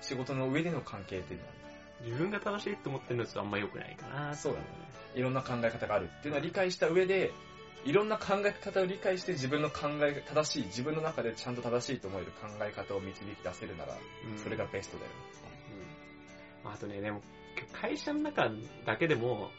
[0.00, 1.67] 仕事の上での関係っていうのは、うん
[2.04, 4.70] 自分が楽しいと思ってるのとあんま良くないかなそうだねね。
[5.14, 7.32] いろんな考え方があるっていうのは理解した上で、
[7.84, 15.16] いろんな考え方を理解して自分の考え、正しい、自分の中でちゃんと正しいと思える考え方を導き出せるなら、うんそれがベストだよね。
[16.64, 16.72] うん。
[16.72, 17.22] あとね、でも、
[17.72, 18.50] 会社の中
[18.84, 19.50] だけでも、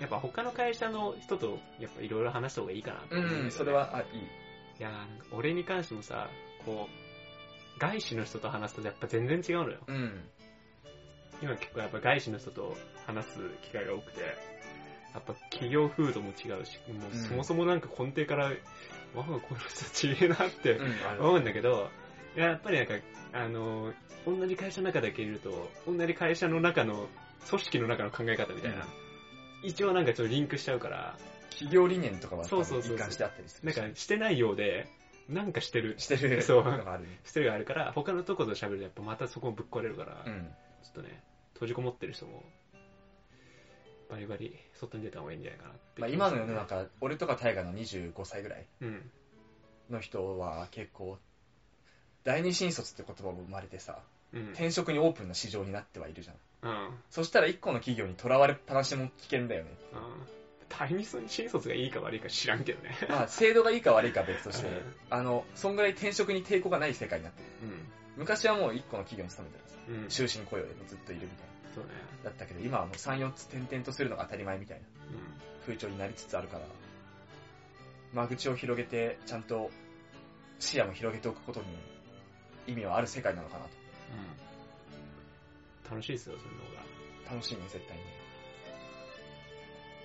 [0.00, 3.72] やっぱ他の会社の人と、やっぱいろいろ話した方がいいかなと思うねうん、それ。
[3.72, 4.18] は、あ、いい。
[4.18, 6.28] いやーなんか俺に関してもさ、
[6.64, 9.78] こう、外資の人と話すとやっぱ全然違うのよ。
[9.86, 10.28] うん。
[11.42, 12.76] 今結構やっぱ外資の人と
[13.06, 14.20] 話す機会が多くて、
[15.12, 18.52] やっぱ企業風土も違うし、もうそもそもなんか根底から、わ
[19.16, 20.80] あ、この人たちいいなって
[21.18, 21.90] 思うんだけど、
[22.36, 22.94] いややっぱりなんか、
[23.32, 23.92] あの、
[24.26, 27.08] 同じ会社の中だけいると、同じ会社の中の、
[27.48, 28.86] 組織の中の考え方みたいな、
[29.64, 31.16] 一応なんかちょっとリンクしちゃうから、
[31.50, 33.78] 企業理念とかはそうそうそうしてあったりするし。
[33.78, 34.86] なんかしてないようで、
[35.28, 36.64] なんかしてる、してるそう。
[37.24, 40.50] してるがあるから、他のとこと喋るとやっぱまたそこもぶっ壊れるから、うん。
[40.82, 41.22] ちょっとね、
[41.60, 42.42] 閉じこもってる人も、
[44.08, 46.00] バリバリ外に出た方がいいんじゃないかなって。
[46.00, 46.54] まあ今の世の。
[46.54, 49.10] 中、俺とか大河の25歳ぐらいうん。
[49.90, 51.18] の人は結構、
[52.24, 53.98] 第二新卒って言葉も生まれてさ、
[54.32, 54.48] うん。
[54.52, 56.36] 転職にオープンな市場になってはいるじゃん。
[56.62, 56.70] うん。
[56.70, 56.90] うん。
[57.10, 59.70] そしたら一個の企業にとらわれっぱなしも危険だよね。
[60.70, 62.96] 第二新卒がいいか悪いか知らんけどね。
[63.10, 67.48] まあ、制度がいいか悪いかは別としてうん、あの、そんぐらい転職に抵抗がない世界になってる。
[68.20, 70.02] 昔はもう一個の企業に勤めてるうん。
[70.04, 70.08] うん。
[70.08, 71.90] 終身雇用でもずっといるみたいそうね。
[72.22, 72.30] な。
[72.30, 74.84] だったけど、今はもう3、4つ転々とするのが当たり前みたいな
[75.62, 76.64] 風潮になりつつあるから、
[78.12, 79.70] 間口を広げて、ちゃんと
[80.58, 81.66] 視野も広げておくことに
[82.66, 83.70] 意味はある世界なのかなと。
[85.88, 85.96] うん。
[85.96, 86.82] 楽しいですよ、それの方が。
[87.32, 88.02] 楽しいね、絶対に。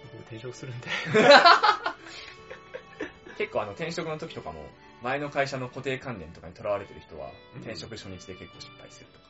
[0.04, 0.88] 僕も転職するんで。
[3.38, 4.66] 結構あの転職の時とかも、
[5.04, 9.26] 前の会社の固定観念とかにとらわれてる人は、うん転職初日で結構失敗するとか。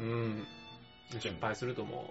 [0.00, 0.46] うん。
[1.18, 2.10] 失敗すると思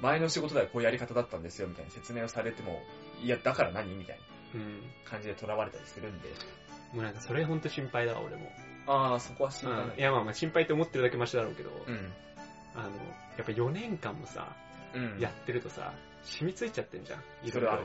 [0.00, 2.80] 前の仕事ではこういうやり方だったんですよみたいな説明をされても、
[3.22, 4.24] いや、だから何みたいな。
[5.04, 6.28] 感じでとらわれたりするんで。
[6.92, 8.50] もうなんかそれほんと心配だわ、俺も。
[8.86, 9.86] ああ、そこは心配ない。
[9.94, 10.00] うん。
[10.00, 12.12] いやまあまあ心配って思ってるだけマシだろうけど、うん。
[12.74, 12.90] あの、
[13.36, 14.54] やっぱ4年間もさ、
[14.94, 15.18] うん。
[15.18, 17.20] やってるとさ、染みついちゃってんじゃん。
[17.46, 17.80] いろいろ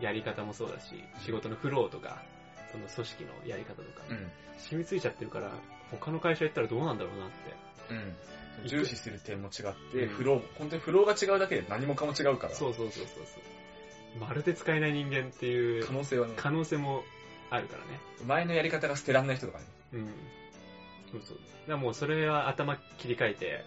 [0.00, 2.22] やり方もそうだし、仕事のフローとか、
[2.70, 4.30] その組織のやり方とか、うん。
[4.58, 5.50] 染みついちゃってるから、
[5.90, 7.34] 他の会社行ったらどうなんだろうなって。
[7.94, 8.16] うん。
[8.68, 14.18] 重視する点も違って、うんフローも、本当にフローが違うだけで何もかも違うから、そうそうそうそうそう。
[14.18, 17.04] まるで使えない人間っていう可能性はね、可能性も
[17.50, 18.00] あるからね。
[18.26, 19.64] 前のやり方が捨てらんない人とかね。
[19.92, 20.06] うん。
[21.12, 21.36] そうそう。
[21.36, 23.64] だからもうそれは頭切り替えて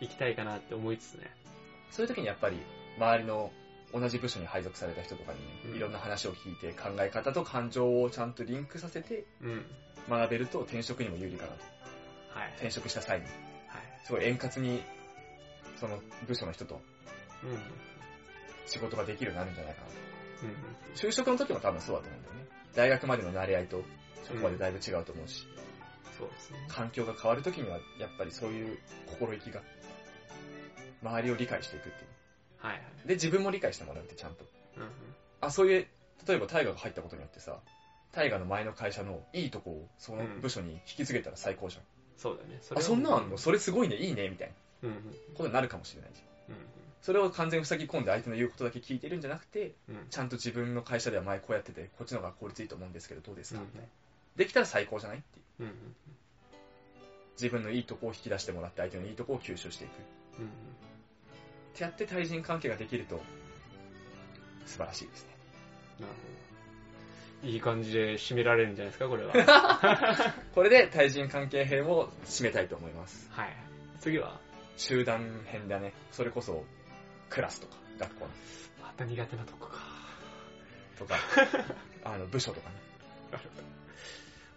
[0.00, 0.04] うん。
[0.04, 1.30] いきたいかなって思いつつね。
[1.90, 2.58] そういう時にやっぱり、
[2.98, 3.50] 周りの
[3.92, 9.64] 同じ部署に配属された人とかにうんね、いろんな話を聞いて、考え方と感情をちゃんとリンクさせてうん。
[10.08, 11.64] 学べると転職にも有利かなと。
[12.38, 12.52] はい。
[12.56, 13.24] 転職した際に。
[13.24, 13.34] はい。
[14.04, 14.82] すごい円滑に、
[15.78, 16.80] その部署の人と
[17.42, 17.50] うん。
[17.50, 17.58] うん。
[18.66, 19.94] 仕事ができるようになるんじゃないかなと。
[20.44, 20.96] うん。
[20.96, 22.46] 就職の時も多分そうだと思うんだよね。
[22.74, 23.82] 大学までの慣れ合いと
[24.26, 25.46] 職場でだいぶ違うと思うし、
[26.18, 26.58] そうですね。
[26.68, 29.62] 環境が変わる時にはやっぱりそういう心意気が、
[31.02, 32.17] 周りを理解していくっていう。
[32.58, 32.82] はいはい。
[33.06, 34.44] で、自分も理解してもらうってちゃんと。
[34.76, 34.90] うんうん。
[35.40, 35.86] あ、そういう、
[36.26, 37.58] 例えば大河が入ったことによってさ、
[38.12, 41.82] 大河の前の会社のいいとこをその部署に引き継げたら最高じゃん。
[42.16, 42.58] そうだよね。
[42.60, 43.36] そあ、そんなんあんの？
[43.38, 44.48] それすごいね、いいね、みたい
[44.82, 45.02] なうんうん。
[45.34, 46.56] ことになるかもしれないじゃん。
[46.56, 46.64] うん
[47.00, 49.96] それを完全に塞ぎ込んで相手の言うことだけ聞いてるんじゃなくて、うん。
[49.96, 50.06] うん。
[50.10, 53.88] ちゃんと自分の会社では前こうやってて、こっちの方が効率いいと思うんですけど、どうですか、うんみたいな。
[54.34, 55.62] できたら最高じゃないっていう。
[55.62, 55.94] うんうん。
[57.36, 59.90] 自分のいいとこを引き出してもらって、相手のいいとこを吸収していく。
[60.38, 60.50] うんうん。
[61.78, 63.20] ってやって対人関係ができると、
[64.66, 65.30] 素晴らしいですね。
[66.00, 66.18] なるほ
[67.42, 67.48] ど。
[67.48, 70.34] いい感じで締められるんじゃないですか、これは。
[70.54, 73.28] これで対人関係編を締めたいと思います。
[73.30, 73.56] はい。
[74.00, 74.40] 次は？
[74.76, 75.92] 集団編だね。
[76.10, 76.64] それこそ、
[77.30, 78.30] クラスとか、学校の
[78.82, 79.78] また苦手なとこか。
[80.98, 81.14] とか、
[82.04, 82.76] あの、部署とかね。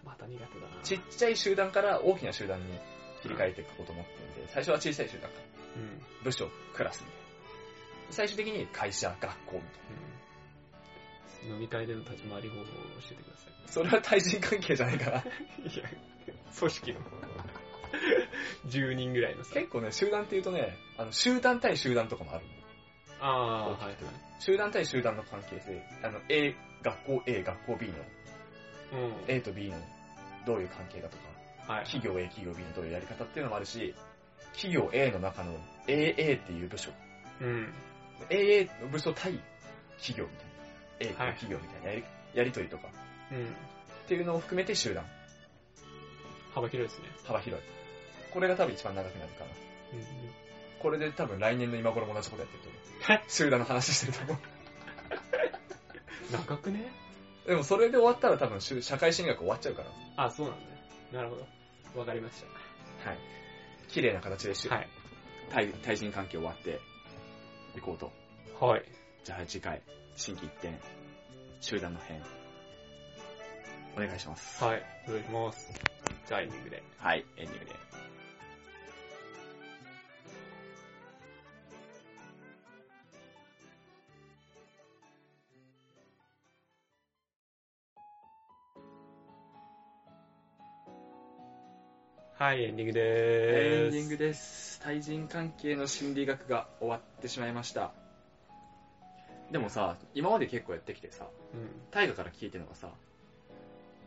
[0.03, 0.81] また苦手だな。
[0.84, 2.79] ちっちゃい集団から大きな集団に
[3.21, 5.43] 切り替えていくことを思ってるんで、最初は小さい集団から、
[5.75, 6.23] うん。
[6.23, 7.21] 部署、クラスみたいな。
[8.12, 9.62] 最終的に会社、学校みたい
[11.47, 11.47] な。
[11.47, 11.53] うん。
[11.55, 12.71] 飲み会での立ち回り方法を教
[13.12, 15.19] えてくださそれは対人関係じゃないから。
[15.19, 15.21] い。
[15.21, 15.89] いや、
[16.60, 16.99] 組織の。
[18.67, 19.53] 10人ぐらいのさ。
[19.53, 22.51] 結構ね、集団って言うとね、あの、集団対集団とかもあるの
[23.21, 23.95] ああ、はいはい
[24.39, 27.93] 集団対集団の関係性、あの、A、学校 A、学校 B の、
[28.93, 29.13] うん。
[29.27, 29.77] A と B の
[30.47, 31.23] どういう関係だとか、
[31.67, 31.86] はい。
[31.86, 33.93] 企業 A、企業 B のどういうやり方っていうのもあるし、
[34.54, 35.54] 企業 A の中の
[35.88, 36.91] AA っていう部署、
[37.41, 37.74] うん。
[38.30, 39.39] AA の部署対
[39.97, 40.30] 企業み
[41.00, 42.88] たいな、A とはい企業みたいなやり,、やりとりとか
[43.32, 43.45] うん。
[43.45, 45.06] っていうのを含めて集団、
[46.54, 47.08] 幅広いですね。
[47.26, 47.65] 幅広い。
[48.34, 49.52] これが多分一番長くなるかな。
[49.93, 50.06] うん。
[50.82, 52.78] これで多分来年の今頃も同じことやってると思
[53.19, 53.21] う。
[53.30, 54.38] 集団の話してると思う。
[56.32, 56.91] 長くね？
[57.45, 60.26] でもそれで終わったら多分社会心理学終わっちゃうから。
[60.26, 60.70] あ、そうなんだね。
[61.12, 62.00] なるほど。
[62.00, 62.43] わかりまし
[63.06, 63.17] はい。
[63.89, 64.76] 綺麗な形でし、た。
[64.76, 64.89] はい。
[65.50, 66.80] 対対人関係終わって
[67.78, 68.12] いこうと。
[68.65, 68.84] はい。
[69.24, 69.82] じゃあ次回、
[70.15, 70.80] 新規一点、
[71.60, 72.21] 集団の編、
[73.95, 74.63] お願いします。
[74.63, 74.84] はい。
[75.08, 75.69] お願いします。
[76.28, 76.84] じゃあエンディングで。
[76.97, 77.90] はい、エンディングで。
[92.41, 93.86] はい、エンディングでーす。
[93.86, 94.80] エンディングです。
[94.82, 97.91] 対人関係の心理学が終わってしまいました。
[99.51, 101.27] でもさ、今まで結構やってきてさ、
[101.91, 102.89] 大河から聞いてるのがさ、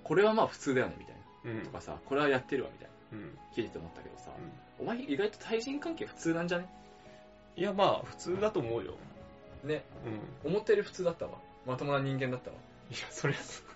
[0.03, 1.21] これはまあ普通だよねみたいな。
[1.53, 1.59] うん。
[1.59, 1.71] うんと。
[1.71, 3.19] かさ、これはやってるわみたいな。
[3.19, 3.39] うん。
[3.57, 4.33] 聞いてて思ったけどさ、
[4.81, 6.67] うお前意外と対人関係普通なんじゃね？
[7.57, 8.95] んいや、まあ、普通だと思うよ。
[9.63, 9.85] ね。
[10.45, 10.51] うん。
[10.51, 11.39] 思ったより普通だったわ。
[11.67, 12.57] まともな人間だったわ。
[12.91, 13.67] いや、それはそう。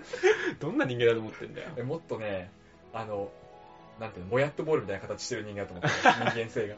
[0.60, 1.68] どんな人間だと思ってんだよ。
[1.76, 2.50] えもっとね、
[2.94, 3.30] あの、
[4.00, 5.94] なんていうの、もやっとボールみたいな形してる人間だと思ってる、
[6.30, 6.74] 人間性が。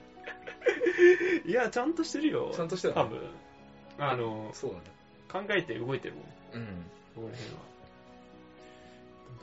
[1.46, 2.52] いや、ちゃんとしてるよ。
[2.54, 3.20] ちゃんとしてる多分。
[3.98, 4.78] あの、そうだ。
[5.40, 6.24] 考えて動いてるもん。
[6.54, 6.66] うん。
[7.14, 7.68] そこら辺は。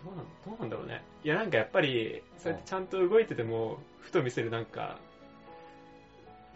[0.04, 1.04] どうなんどうなんだろうね。
[1.24, 5.00] いや、なんかやっぱり、そうやってちゃんと動いてても、ふと見せるなんか、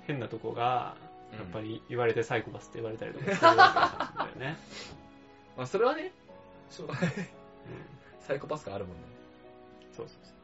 [0.05, 0.95] 変なとこが、
[1.33, 4.57] やっぱり言われてサイコパスって言われたりとかするわけなんだよね。
[5.57, 6.11] まあ、それはね、
[6.69, 6.95] しょううん
[8.21, 9.03] サイコパス感あるもんね。
[9.91, 10.38] そうそうそう。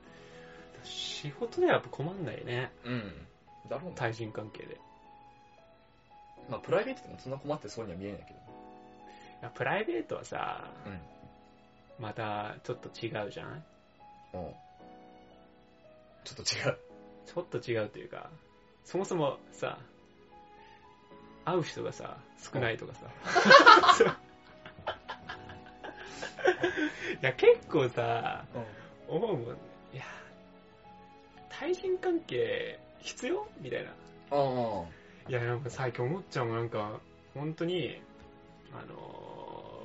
[0.86, 2.72] 仕事ではやっぱ困んないね。
[2.86, 3.28] うん。
[3.70, 3.96] だろうね。
[3.96, 4.76] 対人関係で。
[4.76, 4.78] い
[6.50, 8.46] まあ、プライベートでもそんな困ってそうには見えないけど。
[9.46, 11.00] やプライベートはさ、うん。
[12.04, 13.64] またちょっと違うじゃない
[14.34, 14.54] うん。
[16.24, 16.78] ちょっと違う。
[17.26, 18.30] ちょっと違うというか、
[18.84, 19.80] そもそもさ、
[21.46, 23.08] 会う人がさ、少ないとかさ。
[27.22, 28.46] いや、結構さ、
[29.08, 29.56] 思うもん。
[29.94, 30.04] いや、
[31.60, 33.48] 対人関係必要？
[33.62, 33.90] みたいな。
[33.90, 33.94] あ
[34.32, 34.84] あ。
[35.28, 37.00] いや、なんか最近思っちゃうもん、なんか、
[37.34, 38.02] 本当に、
[38.74, 39.76] あのー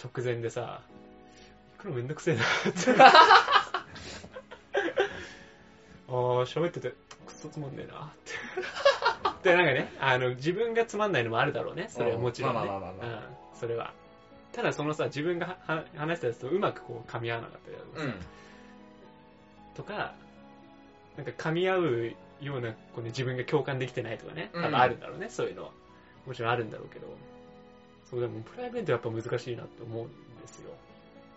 [0.00, 0.80] 直前でさ、
[1.78, 3.02] 行くのめんどくせえなって。
[6.08, 8.08] あー、喋ってて、くっそつまんねえなっ
[9.42, 9.50] て。
[9.50, 11.88] で、なんかね、あの、自分がつまんないのもあるだろうね。
[11.88, 12.60] それはもちろんね。
[12.60, 13.14] まあまあまあまあま
[13.52, 13.92] うん、それは。
[14.52, 18.20] ただそのさ、自分がは話したやつとうまくこう噛み合わなかったりだとかさうん。
[19.78, 20.14] とか、
[21.16, 25.70] なんか噛み合うような、こうね、自分が共感できてないとかね、うん多分あるんだろうね、そういうのは。
[26.26, 27.06] もちろんあるんだろうけど、
[28.10, 30.08] そうでもプライベートやっぱ難しいなって思うん
[30.42, 30.72] ですよ。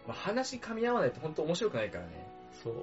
[0.07, 2.09] まあ、話噛み合わないと本当面白くないからね。
[2.63, 2.73] そう。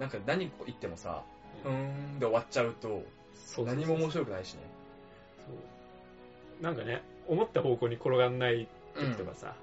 [0.00, 1.24] なんか何個言ってもさ、
[1.64, 3.02] ううーんで終わっちゃうと、
[3.34, 4.60] そう何も面白くないしね。
[5.46, 5.52] そ
[6.60, 9.54] うなんかね、思った方向に転がんない時とかさ、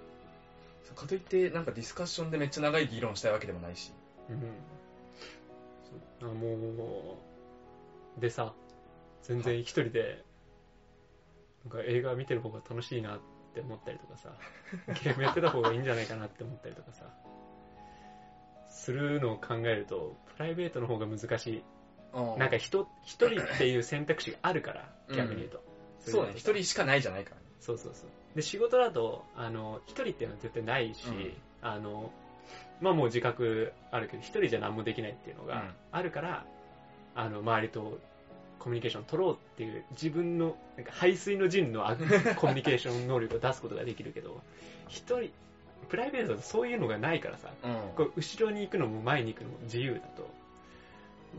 [0.84, 3.94] そうかといって、なんかディスカッションでめっちゃ長い議論したいわけでもないし。
[4.30, 4.38] うん。
[6.22, 7.18] あも
[8.18, 8.54] う、でさ、
[9.24, 10.24] 全然一人で、
[11.64, 13.20] なんか映画見てる方が楽しいなっ
[13.54, 14.36] て思ったりとかさ、
[15.04, 17.06] ゲームやってた方がいいんじゃないかなって思ったりとかさ、
[18.70, 21.64] するのを考えると、プライベートの方が難しい。
[22.38, 25.64] なんか人、一人っていう選択肢があるから、うん逆に言うと。
[26.00, 27.42] そうね、い一人しかないじゃないからね。
[27.60, 28.10] そうそうそう。
[28.36, 32.12] で、仕事だと、あの、一人っていうのは絶対ないし、うんあの、
[32.82, 36.46] まあもう自覚あるけど、一人じゃ何もできないっていうのがうんあるから、
[37.16, 38.00] あの、周りと
[38.62, 41.96] コミュニケーション取ろうっていう、自分の、なんか排水の陣のあ
[42.38, 44.42] コミュニケーション能力を出すことができるけど、
[44.88, 45.32] 一人、
[45.90, 47.74] プライベートだとそういうのがないからさ、うん。
[47.96, 50.30] こう後ろに行くのも前に行くのも自由だと、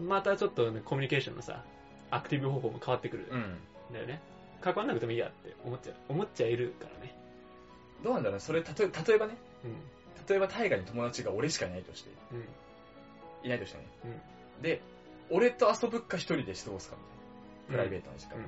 [0.01, 1.63] またちょっと、ね、コミュニケーションのさ、
[2.11, 3.59] アクティブ方法も変わってくるんうん。
[3.93, 4.21] だよね。
[4.61, 7.15] 関わんなくてもいいやって思っちゃう、思っちゃいるからね。
[8.03, 9.77] どうなんだろうね、それ、例え例えばね、うん。
[10.29, 13.47] 例えば大河に友達が俺しかいないとして、うん。
[13.47, 13.85] いないとしてね。
[14.59, 14.63] うん。
[14.63, 14.81] で、
[15.31, 16.97] 俺と遊ぶか一人で過ごすか
[17.69, 17.77] みたいな。
[17.77, 18.37] プライベートの時間。
[18.37, 18.47] うん。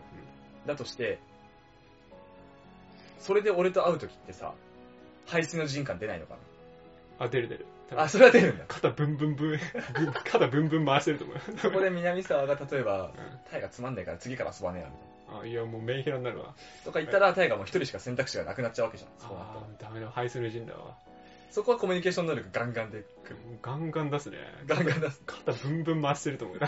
[0.66, 1.18] だとして、
[3.18, 4.54] それで俺と会う時ってさ、
[5.26, 6.36] 排水の人感出ないのか
[7.18, 7.66] あ、出る出る。
[7.90, 8.64] なあ、それは出るんだ。
[8.66, 9.58] 肩ブンブンブン、
[10.24, 11.42] 肩ブンブン回してると思うよ。
[11.58, 13.12] そこで南沢が例えば、う
[13.50, 14.96] タイがつまんないから次から遊ばねえやみ
[15.32, 15.42] たいん。
[15.42, 16.48] あ、いや、もうメンヘラになるわ。
[16.48, 16.54] な。
[16.84, 19.10] とか言ったら、タイがもう一人しか選択肢がなくなっちゃうわけじゃん。
[19.18, 20.96] そうなったらあーダメだ、ハイスル人だわ。
[21.54, 23.36] そこはコミュニケーション能力ガンガンでくる。
[23.62, 24.38] ガンガン出すね。
[24.66, 25.22] ガンガン出す。
[25.24, 26.62] 肩ブンブン回してると思うよ。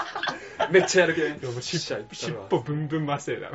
[0.70, 1.30] めっちゃやる気で。
[1.30, 3.50] でも尻しゃ尾、尻尾ブンブン回してるだ。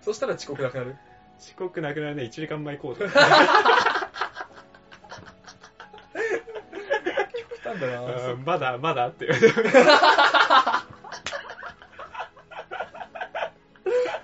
[0.00, 0.96] そしたら遅刻なくなる。
[1.38, 3.06] 遅刻なくなるね、1時間前行動。
[3.06, 3.12] 来
[7.62, 8.00] たんだな
[8.46, 9.28] まだ、まだって。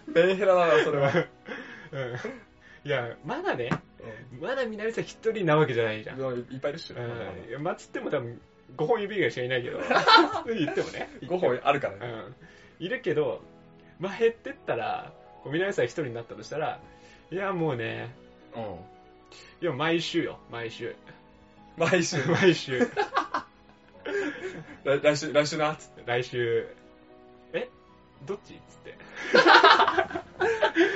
[0.06, 1.12] メンヘラだな、それは。
[1.92, 2.16] うん
[2.82, 3.68] いや、まだね、
[4.40, 6.20] まだ南さん一人なわけじゃないじゃん。
[6.20, 6.96] うんいっぱいいるっしょ。
[6.96, 8.40] うまあ、つっても多分、
[8.76, 9.80] 5本指以外しかいないけど、
[10.46, 11.08] 言ってもね。
[11.22, 12.06] 5本あるからね。
[12.80, 12.86] うん。
[12.86, 13.42] いるけど、
[13.98, 15.12] まあ、減ってったら、
[15.44, 16.80] 南さん一人になったとしたら、
[17.30, 18.14] いや、もうね、
[18.54, 18.62] うん。
[19.60, 20.94] いや、毎週よ、毎週。
[21.76, 22.78] 毎週、 毎週。
[24.84, 26.03] 来来週、来週な、つって。
[26.07, 26.66] 来週、
[27.53, 27.68] え？
[28.26, 28.55] どっち？
[28.55, 28.94] っつって。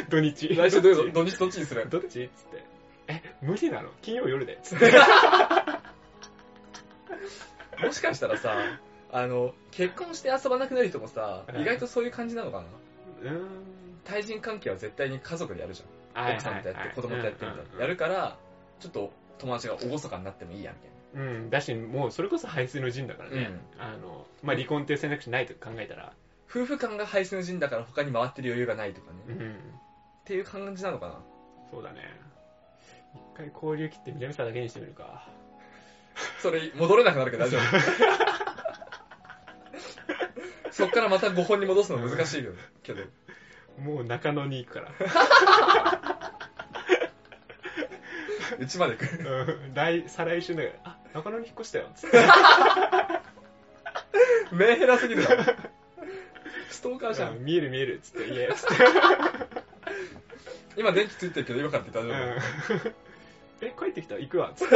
[0.09, 0.55] 土日。
[0.57, 0.95] 来週土
[1.25, 1.89] 日どっちにする？
[1.89, 2.25] どっち？
[2.25, 2.65] っつって。
[3.09, 3.91] え、無理なの？
[4.03, 4.59] 金曜夜で。
[4.63, 4.91] つって。
[7.85, 8.55] もしかしたらさ、
[9.13, 12.65] あの、結婚して遊ばなくなる人もさ、うん意外とそういう感じなのかな？
[13.23, 13.49] うーん。
[14.05, 16.25] 対人関係は絶対に家族でやるじゃん。
[16.25, 17.81] はい奥さんとやって、子供とやってみたいな。
[17.81, 17.95] やる。
[17.95, 18.37] るから、
[18.81, 20.91] ちょっと友達が厳かになってもいいや、みたい
[21.27, 21.51] うん。
[21.51, 23.51] だし、もうそれこそ排水の陣だからね。
[23.77, 26.05] うんあの、まあ、離婚っていう選択肢ないと考えたら。
[26.05, 26.13] な。
[26.49, 29.19] 夫婦間が排水の陣だから他に回ってる余裕がないとかね。
[29.29, 29.57] っうん。
[30.25, 31.21] ていう感じなのかな？
[31.71, 32.21] そうだね。
[33.35, 35.27] 一回交流切って南沢だけにしてみるか。
[36.41, 37.63] それ、戻れなくなるけど大丈夫。
[40.71, 42.53] そっからまた5本に戻すの難しいよ。
[42.85, 43.03] けど。
[43.79, 44.93] もう中野に行くから。
[48.61, 49.29] うちまで来る。
[49.29, 51.91] うん来、再来週だから、あ、中野に引っ越したよ。
[51.97, 52.19] つって。
[54.53, 55.25] メンヘラすぎる。
[56.71, 57.31] ストーカーじゃ。
[57.31, 57.99] うんん見える見える。
[58.01, 58.75] つって、いえ、つって。
[60.79, 63.04] 今電気ついてるけど今からって大丈夫、うん
[63.65, 64.17] え、帰ってきた？
[64.17, 64.53] 行くわ。
[64.55, 64.75] つって。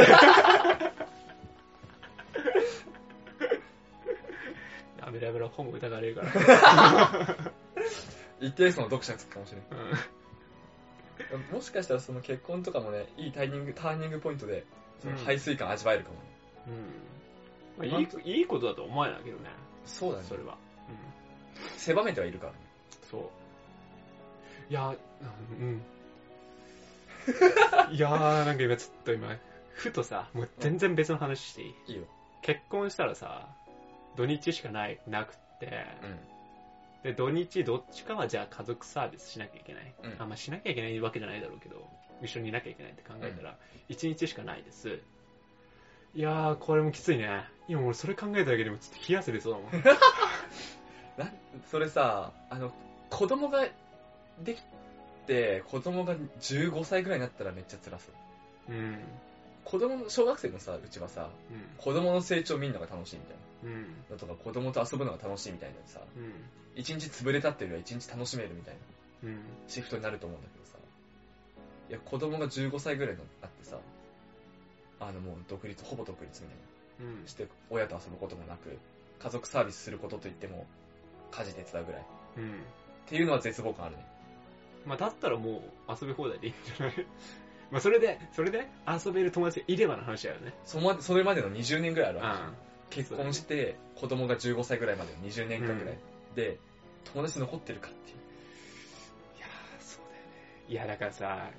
[4.99, 6.31] やめろやめろ、本も疑われるから。
[8.39, 9.97] 一定数の読者がつくかもしれうんない。
[11.53, 14.65] もしかしたらその結婚とかもね、いいタイミング、ターニングポイントで、
[14.99, 16.21] そのうん排水感味わえるかもね。
[16.67, 16.93] うん
[17.89, 18.07] まあ、いい
[18.39, 19.49] いいことだと思わないけどね、
[19.85, 20.57] そうだねそれは。
[20.89, 20.95] うん、
[21.77, 22.59] 狭めてはいるからね。
[23.09, 23.29] そう。
[24.69, 24.93] いや、う
[25.53, 25.81] ん。
[27.91, 29.35] いやー、なんか今ちょっと今、
[29.73, 31.75] ふとさ、もう全然別の話していい？
[31.87, 32.03] いいよ。
[32.41, 33.47] 結婚したらさ、
[34.15, 36.19] 土日しかない、なくって、うん。
[37.03, 39.93] で、土日どっちかはじゃあ家族サービスしなきゃいけない。
[40.03, 41.87] うんあんまあ、しなきゃいけないわけじゃないだろうけど、
[42.21, 43.55] 一緒にいなきゃいけないって考えたら、
[43.87, 44.99] 一日しかないです。
[46.15, 47.43] いやー、これもきついね。
[47.67, 49.71] 今俺それ考えただけでもちょっと冷や汗出そうだもん。
[51.17, 51.31] な、
[51.69, 52.73] それさ、あの、
[53.09, 53.67] 子供が
[54.39, 54.61] でき
[55.29, 58.09] て、子供が15歳ぐらいになったらめっちゃ辛そ
[58.67, 58.73] う。
[58.73, 58.97] うん。
[59.63, 63.71] 子供の、小学生のさ、うちはさ、う子供の成長見るのが楽しいみたいん。
[63.71, 63.83] うん。
[63.83, 63.87] な。
[64.11, 66.33] のとか、子供と遊ぶのが楽しいみたいなさ、うん。
[66.75, 69.39] 一日潰れたっていうよりは一日楽しめるみたいなうん。
[69.67, 70.77] シフトになると思うんだけどさ。
[71.89, 73.77] いや、子供が15歳ぐらいになってさ、
[74.99, 76.57] あのもう独立、ほぼ独立みたい
[77.01, 77.27] うんな。
[77.27, 78.77] して、親と遊ぶこともなく、
[79.19, 80.65] 家族サービスすることといっても、
[81.31, 82.01] 家事手伝うぐらい。
[82.01, 82.05] っ
[82.37, 82.63] うん。
[83.05, 84.05] ていうのは絶望感あるね。
[84.85, 87.05] まあ、だったらもう遊び放題でいいんじゃない？
[87.71, 88.67] まあ、それで、それで
[89.05, 90.53] 遊べる友達がいればの話だよね。
[90.65, 92.55] そまそれまでの20年ぐらいあるうわけじゃんん。
[92.89, 95.97] 結婚して、子供が15歳ぐらいまでの20年間ぐらい。
[96.35, 96.57] で、
[97.13, 98.17] 友達残ってるかっていう。
[99.37, 99.49] いやー、
[99.81, 100.27] そうだよね。
[100.69, 101.49] いや、だからさ、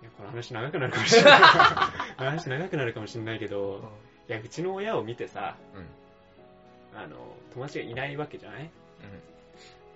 [0.00, 1.40] いや、この話長くなるかもしれない。
[2.16, 3.90] 話長くなるかもしれないけど、
[4.28, 6.98] いや、うちの親を見てさ、うん。
[6.98, 7.16] あの、
[7.52, 8.64] 友達がいないわけじゃない？
[8.64, 8.68] っ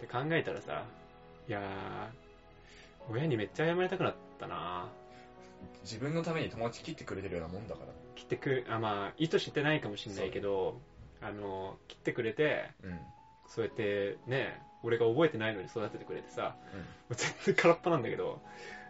[0.01, 0.85] て考えたらさ、
[1.49, 4.89] いやー、親にめっちゃ謝りたくなったな
[5.83, 7.93] 自分のために友達切ってくれてるようなもんだから。
[8.15, 10.81] 切ってく、あ、まあ、意図してないかもしれないけど、
[11.21, 13.01] あの、切ってくれて、うん。
[13.47, 18.41] そうやってね、俺が覚えてないのに育ててくれてさ、うんもう全然空っ端なんだけど、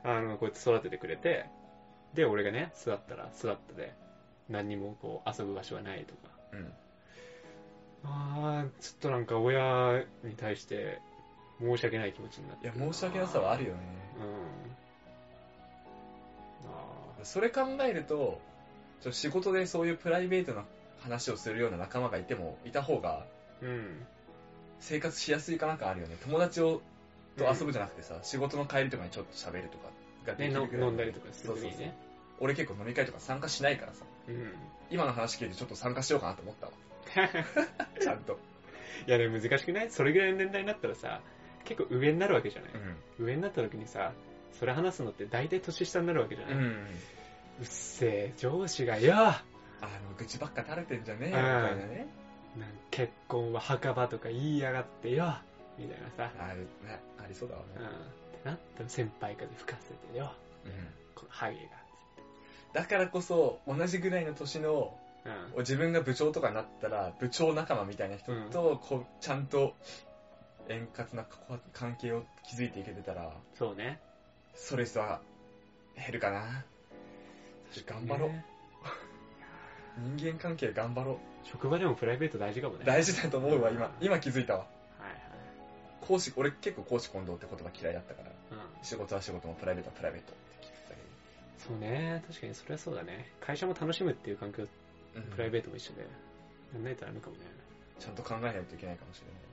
[0.04, 1.46] あの、こうやって育ててくれて、
[2.14, 3.94] で、俺がね、座ったら座ったで、
[4.48, 6.20] 何にもこう遊ぶ場所がないとか。
[6.52, 6.72] うん。
[8.04, 11.00] あー、ちょっとなんか親に対して
[11.62, 13.78] 申し訳ない気持ちになっていや、申し訳なさはあるよね。
[16.64, 16.70] うん。
[16.70, 18.40] あそれ考えると、
[19.00, 20.64] ちょ仕事でそういうプライベートな
[21.00, 24.06] 話をするような仲間がいても、いた方がーうん。
[24.80, 26.16] 生活しやすいかなんかあるよね。
[26.22, 26.82] 友達を
[27.36, 29.88] と遊ぶじゃなくてさ、仕事の帰りとかにちょっと喋るとか
[30.26, 31.94] がでね、のきるぐらい飲んだりとかする時にね。
[32.40, 34.52] 俺結構飲み会とか参加しないからさ、うん。
[34.90, 36.72] 今の話聞いてちょっと参加しようかなと思ったわ。
[38.00, 38.38] ちゃんと。
[39.06, 39.90] いや、でも難しくない？
[39.90, 41.20] それぐらいの年代になったらさ、
[41.64, 42.70] 結構上になるわけじゃない、
[43.18, 44.12] う上になった時にさ、
[44.52, 46.58] それ話すのって大体年下になるわけじゃない、ん。
[46.58, 46.72] ううん。
[46.74, 46.76] っ
[47.62, 49.42] せえ、上司がよあ
[50.08, 52.06] の、愚痴ばっか垂れてんじゃねえよ、みたいなね。
[52.90, 55.34] 結婚は墓場とか言いやがってよ
[55.78, 57.86] みたいなさ、ある、ね、ありそうだわうん。
[57.86, 57.96] っね。
[58.42, 60.32] てなったら先輩風吹かせてよ
[60.64, 60.72] うん。
[61.14, 61.56] このハゲ
[62.72, 65.32] だからこそ、同じぐらいの年の、が。
[65.54, 65.58] うん。
[65.58, 69.76] 自分が部長とかになったら、部長仲間みたいな人と、こう、ちゃんと、
[70.68, 74.00] 円滑なこ関係を築いていけてたら、そうね。
[74.54, 75.20] ストレスは
[75.96, 76.64] 減るかな。
[77.86, 78.28] 頑張ろう。
[78.28, 78.44] ね
[80.16, 81.16] 人間関係頑張ろう。
[81.44, 82.84] 職場でもプライベート大事かもね。
[82.84, 83.88] 大事だと思うわ、今う。
[83.88, 84.60] ん今気づいたわ。
[84.60, 84.64] は
[85.06, 85.20] いはい。
[86.00, 88.84] 講師、俺結構講師混同って言葉嫌いだったから、うん。
[88.84, 91.00] 仕事は仕事もプライベートはプライベートって聞いてたけ
[91.58, 92.22] そうね。
[92.26, 93.30] 確かにそれはそうだね。
[93.40, 94.68] 会社も楽しむっていう環境、ど、
[95.16, 96.06] うんプライベートも一緒で。
[96.72, 97.42] やんないとダメかもね。
[97.98, 99.51] ちゃんと考えないといけないかもしれない。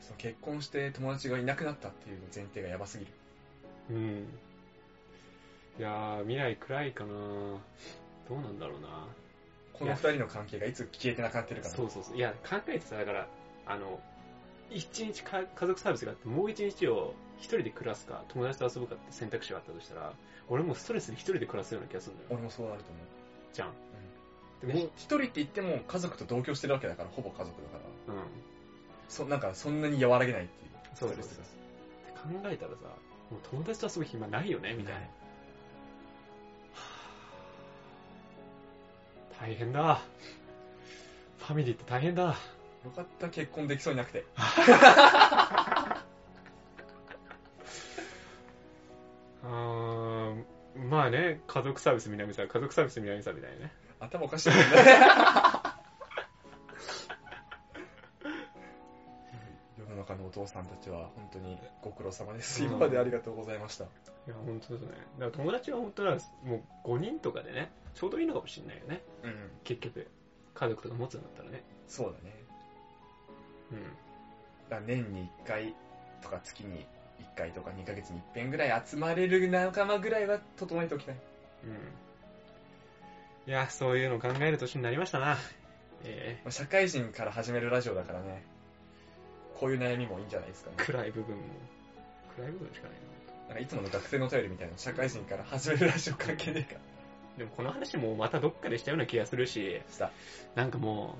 [0.00, 3.10] その結婚して友達がいなくなったっていう前提がやばすぎる。
[3.90, 4.26] うん。
[5.78, 7.60] いやー、未来暗いかなど
[8.30, 9.06] うなんだろうな
[9.72, 11.74] この二人の関係がいつ消えてなくなってるかな。
[11.74, 12.16] そうそうそう。
[12.16, 13.28] いや、考えてさ、だから、
[13.66, 14.00] あの、
[14.70, 20.12] 一日か家族サービスがあって、もう一日を一人で暮らすか、友達と遊ぶかって選択肢があったとしたら、
[20.48, 22.28] 俺もうストレスに一人で暮らすような気がするんだよ。
[22.32, 23.04] 俺もそうなると思う。
[23.52, 23.72] じゃん。
[24.60, 27.78] ででもも一人って言っても家族と同居してるわけだから、ほぼ家族だか
[28.08, 28.14] ら。
[28.14, 28.22] うん。
[29.08, 30.70] そなんかそんなに和らげないっていう。
[30.94, 31.40] そうです。
[32.14, 32.78] 考えたらさ
[33.30, 35.04] もう友達と遊ぶ暇ないよねみたいな、は
[39.46, 40.00] い、大変だ。
[41.38, 42.36] ファミリーって大変だ。
[42.84, 44.24] よかった結婚できそうになくて。
[49.44, 50.34] あ
[50.90, 53.72] まあね家族サービス南さん家族サービス南さんみたいなね。
[54.00, 54.62] 頭おかしいよね。
[60.38, 62.62] 父さんたちは本当にご苦労様です。
[62.62, 63.84] うん今までありがとうございました。
[63.84, 63.88] い
[64.26, 64.88] や、本当ですね。
[64.88, 69.02] だから友達は本当はもう5人とかでね、ちょうどいいのかもしれないよね。
[69.24, 69.50] うん。
[69.64, 70.06] 結局。
[70.54, 71.62] 家族とか持つんだったらね。
[71.86, 72.34] そうだね。
[73.72, 73.82] うん。
[74.68, 75.74] だ年に1回
[76.20, 76.86] とか月に
[77.20, 81.16] 1回とか2ヶ月に1遍ぐらい集まれる仲間ぐらいは整えておきたい。
[81.64, 83.50] うん。
[83.50, 85.36] いや、そういうのを考える年になりましたな。
[86.04, 88.44] えまあ社会人から始めるラジオだからね、
[89.58, 90.84] こういう悩みもいいんじゃないですかねー、。
[90.84, 91.42] 暗い部分も。
[92.36, 93.08] 暗い部分しかない
[93.48, 96.78] なんかいつもの学生のお便りみたいな社会人から始めるラジオ関係ねえか。
[96.78, 96.80] な。
[97.38, 100.10] でもこの話もまたどっかでしたような気がするし、した。
[100.54, 101.16] なんかも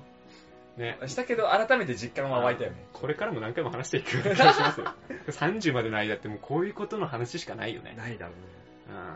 [0.77, 2.77] う、ね、したけど改めて実感は湧いたよね。
[2.93, 4.93] これからも何回も話していくような気がしますよ。
[5.27, 7.95] 30までの間ってもうこういうことの話しかないよね。
[7.97, 8.59] ないだろうね。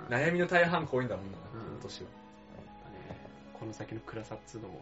[0.10, 0.16] うん。
[0.16, 2.08] 悩みの大半こういうんだもんな、うんこの年は。
[2.08, 2.16] ね
[3.54, 4.82] この先の暗さっつうのも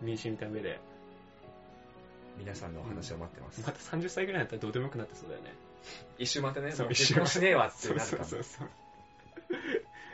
[0.00, 0.80] 身に染みた上で、
[2.38, 3.60] 皆さんのお話を待ってます。
[3.60, 5.52] また30歳ぐらいになったらどうでもよくなってそうだよね。
[6.18, 8.68] 一周待ってね、一周しねえわってなるかもそうそうそう。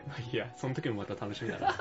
[0.08, 1.74] まあいいや、その時もまた楽しみだな。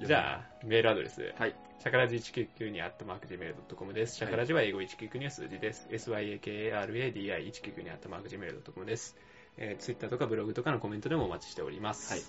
[0.04, 1.34] じゃあ、メールアドレス。
[1.38, 1.54] はい。
[1.78, 4.16] シャカラジ199にアットマーク Gmail.com です。
[4.16, 5.86] シャカラジは英語199には数字です。
[5.90, 9.16] syakaradi199 にアットマーク Gmail.com です。
[9.56, 12.12] えー、ツイッターとかブログとかのコメントでもお待ちしております。
[12.12, 12.22] はい。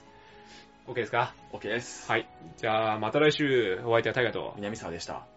[0.87, 2.09] OK ですか？OK です。
[2.09, 2.29] はい。
[2.57, 4.53] じゃあ、また来週、お相手はタイガと。
[4.55, 5.27] 南沢でした。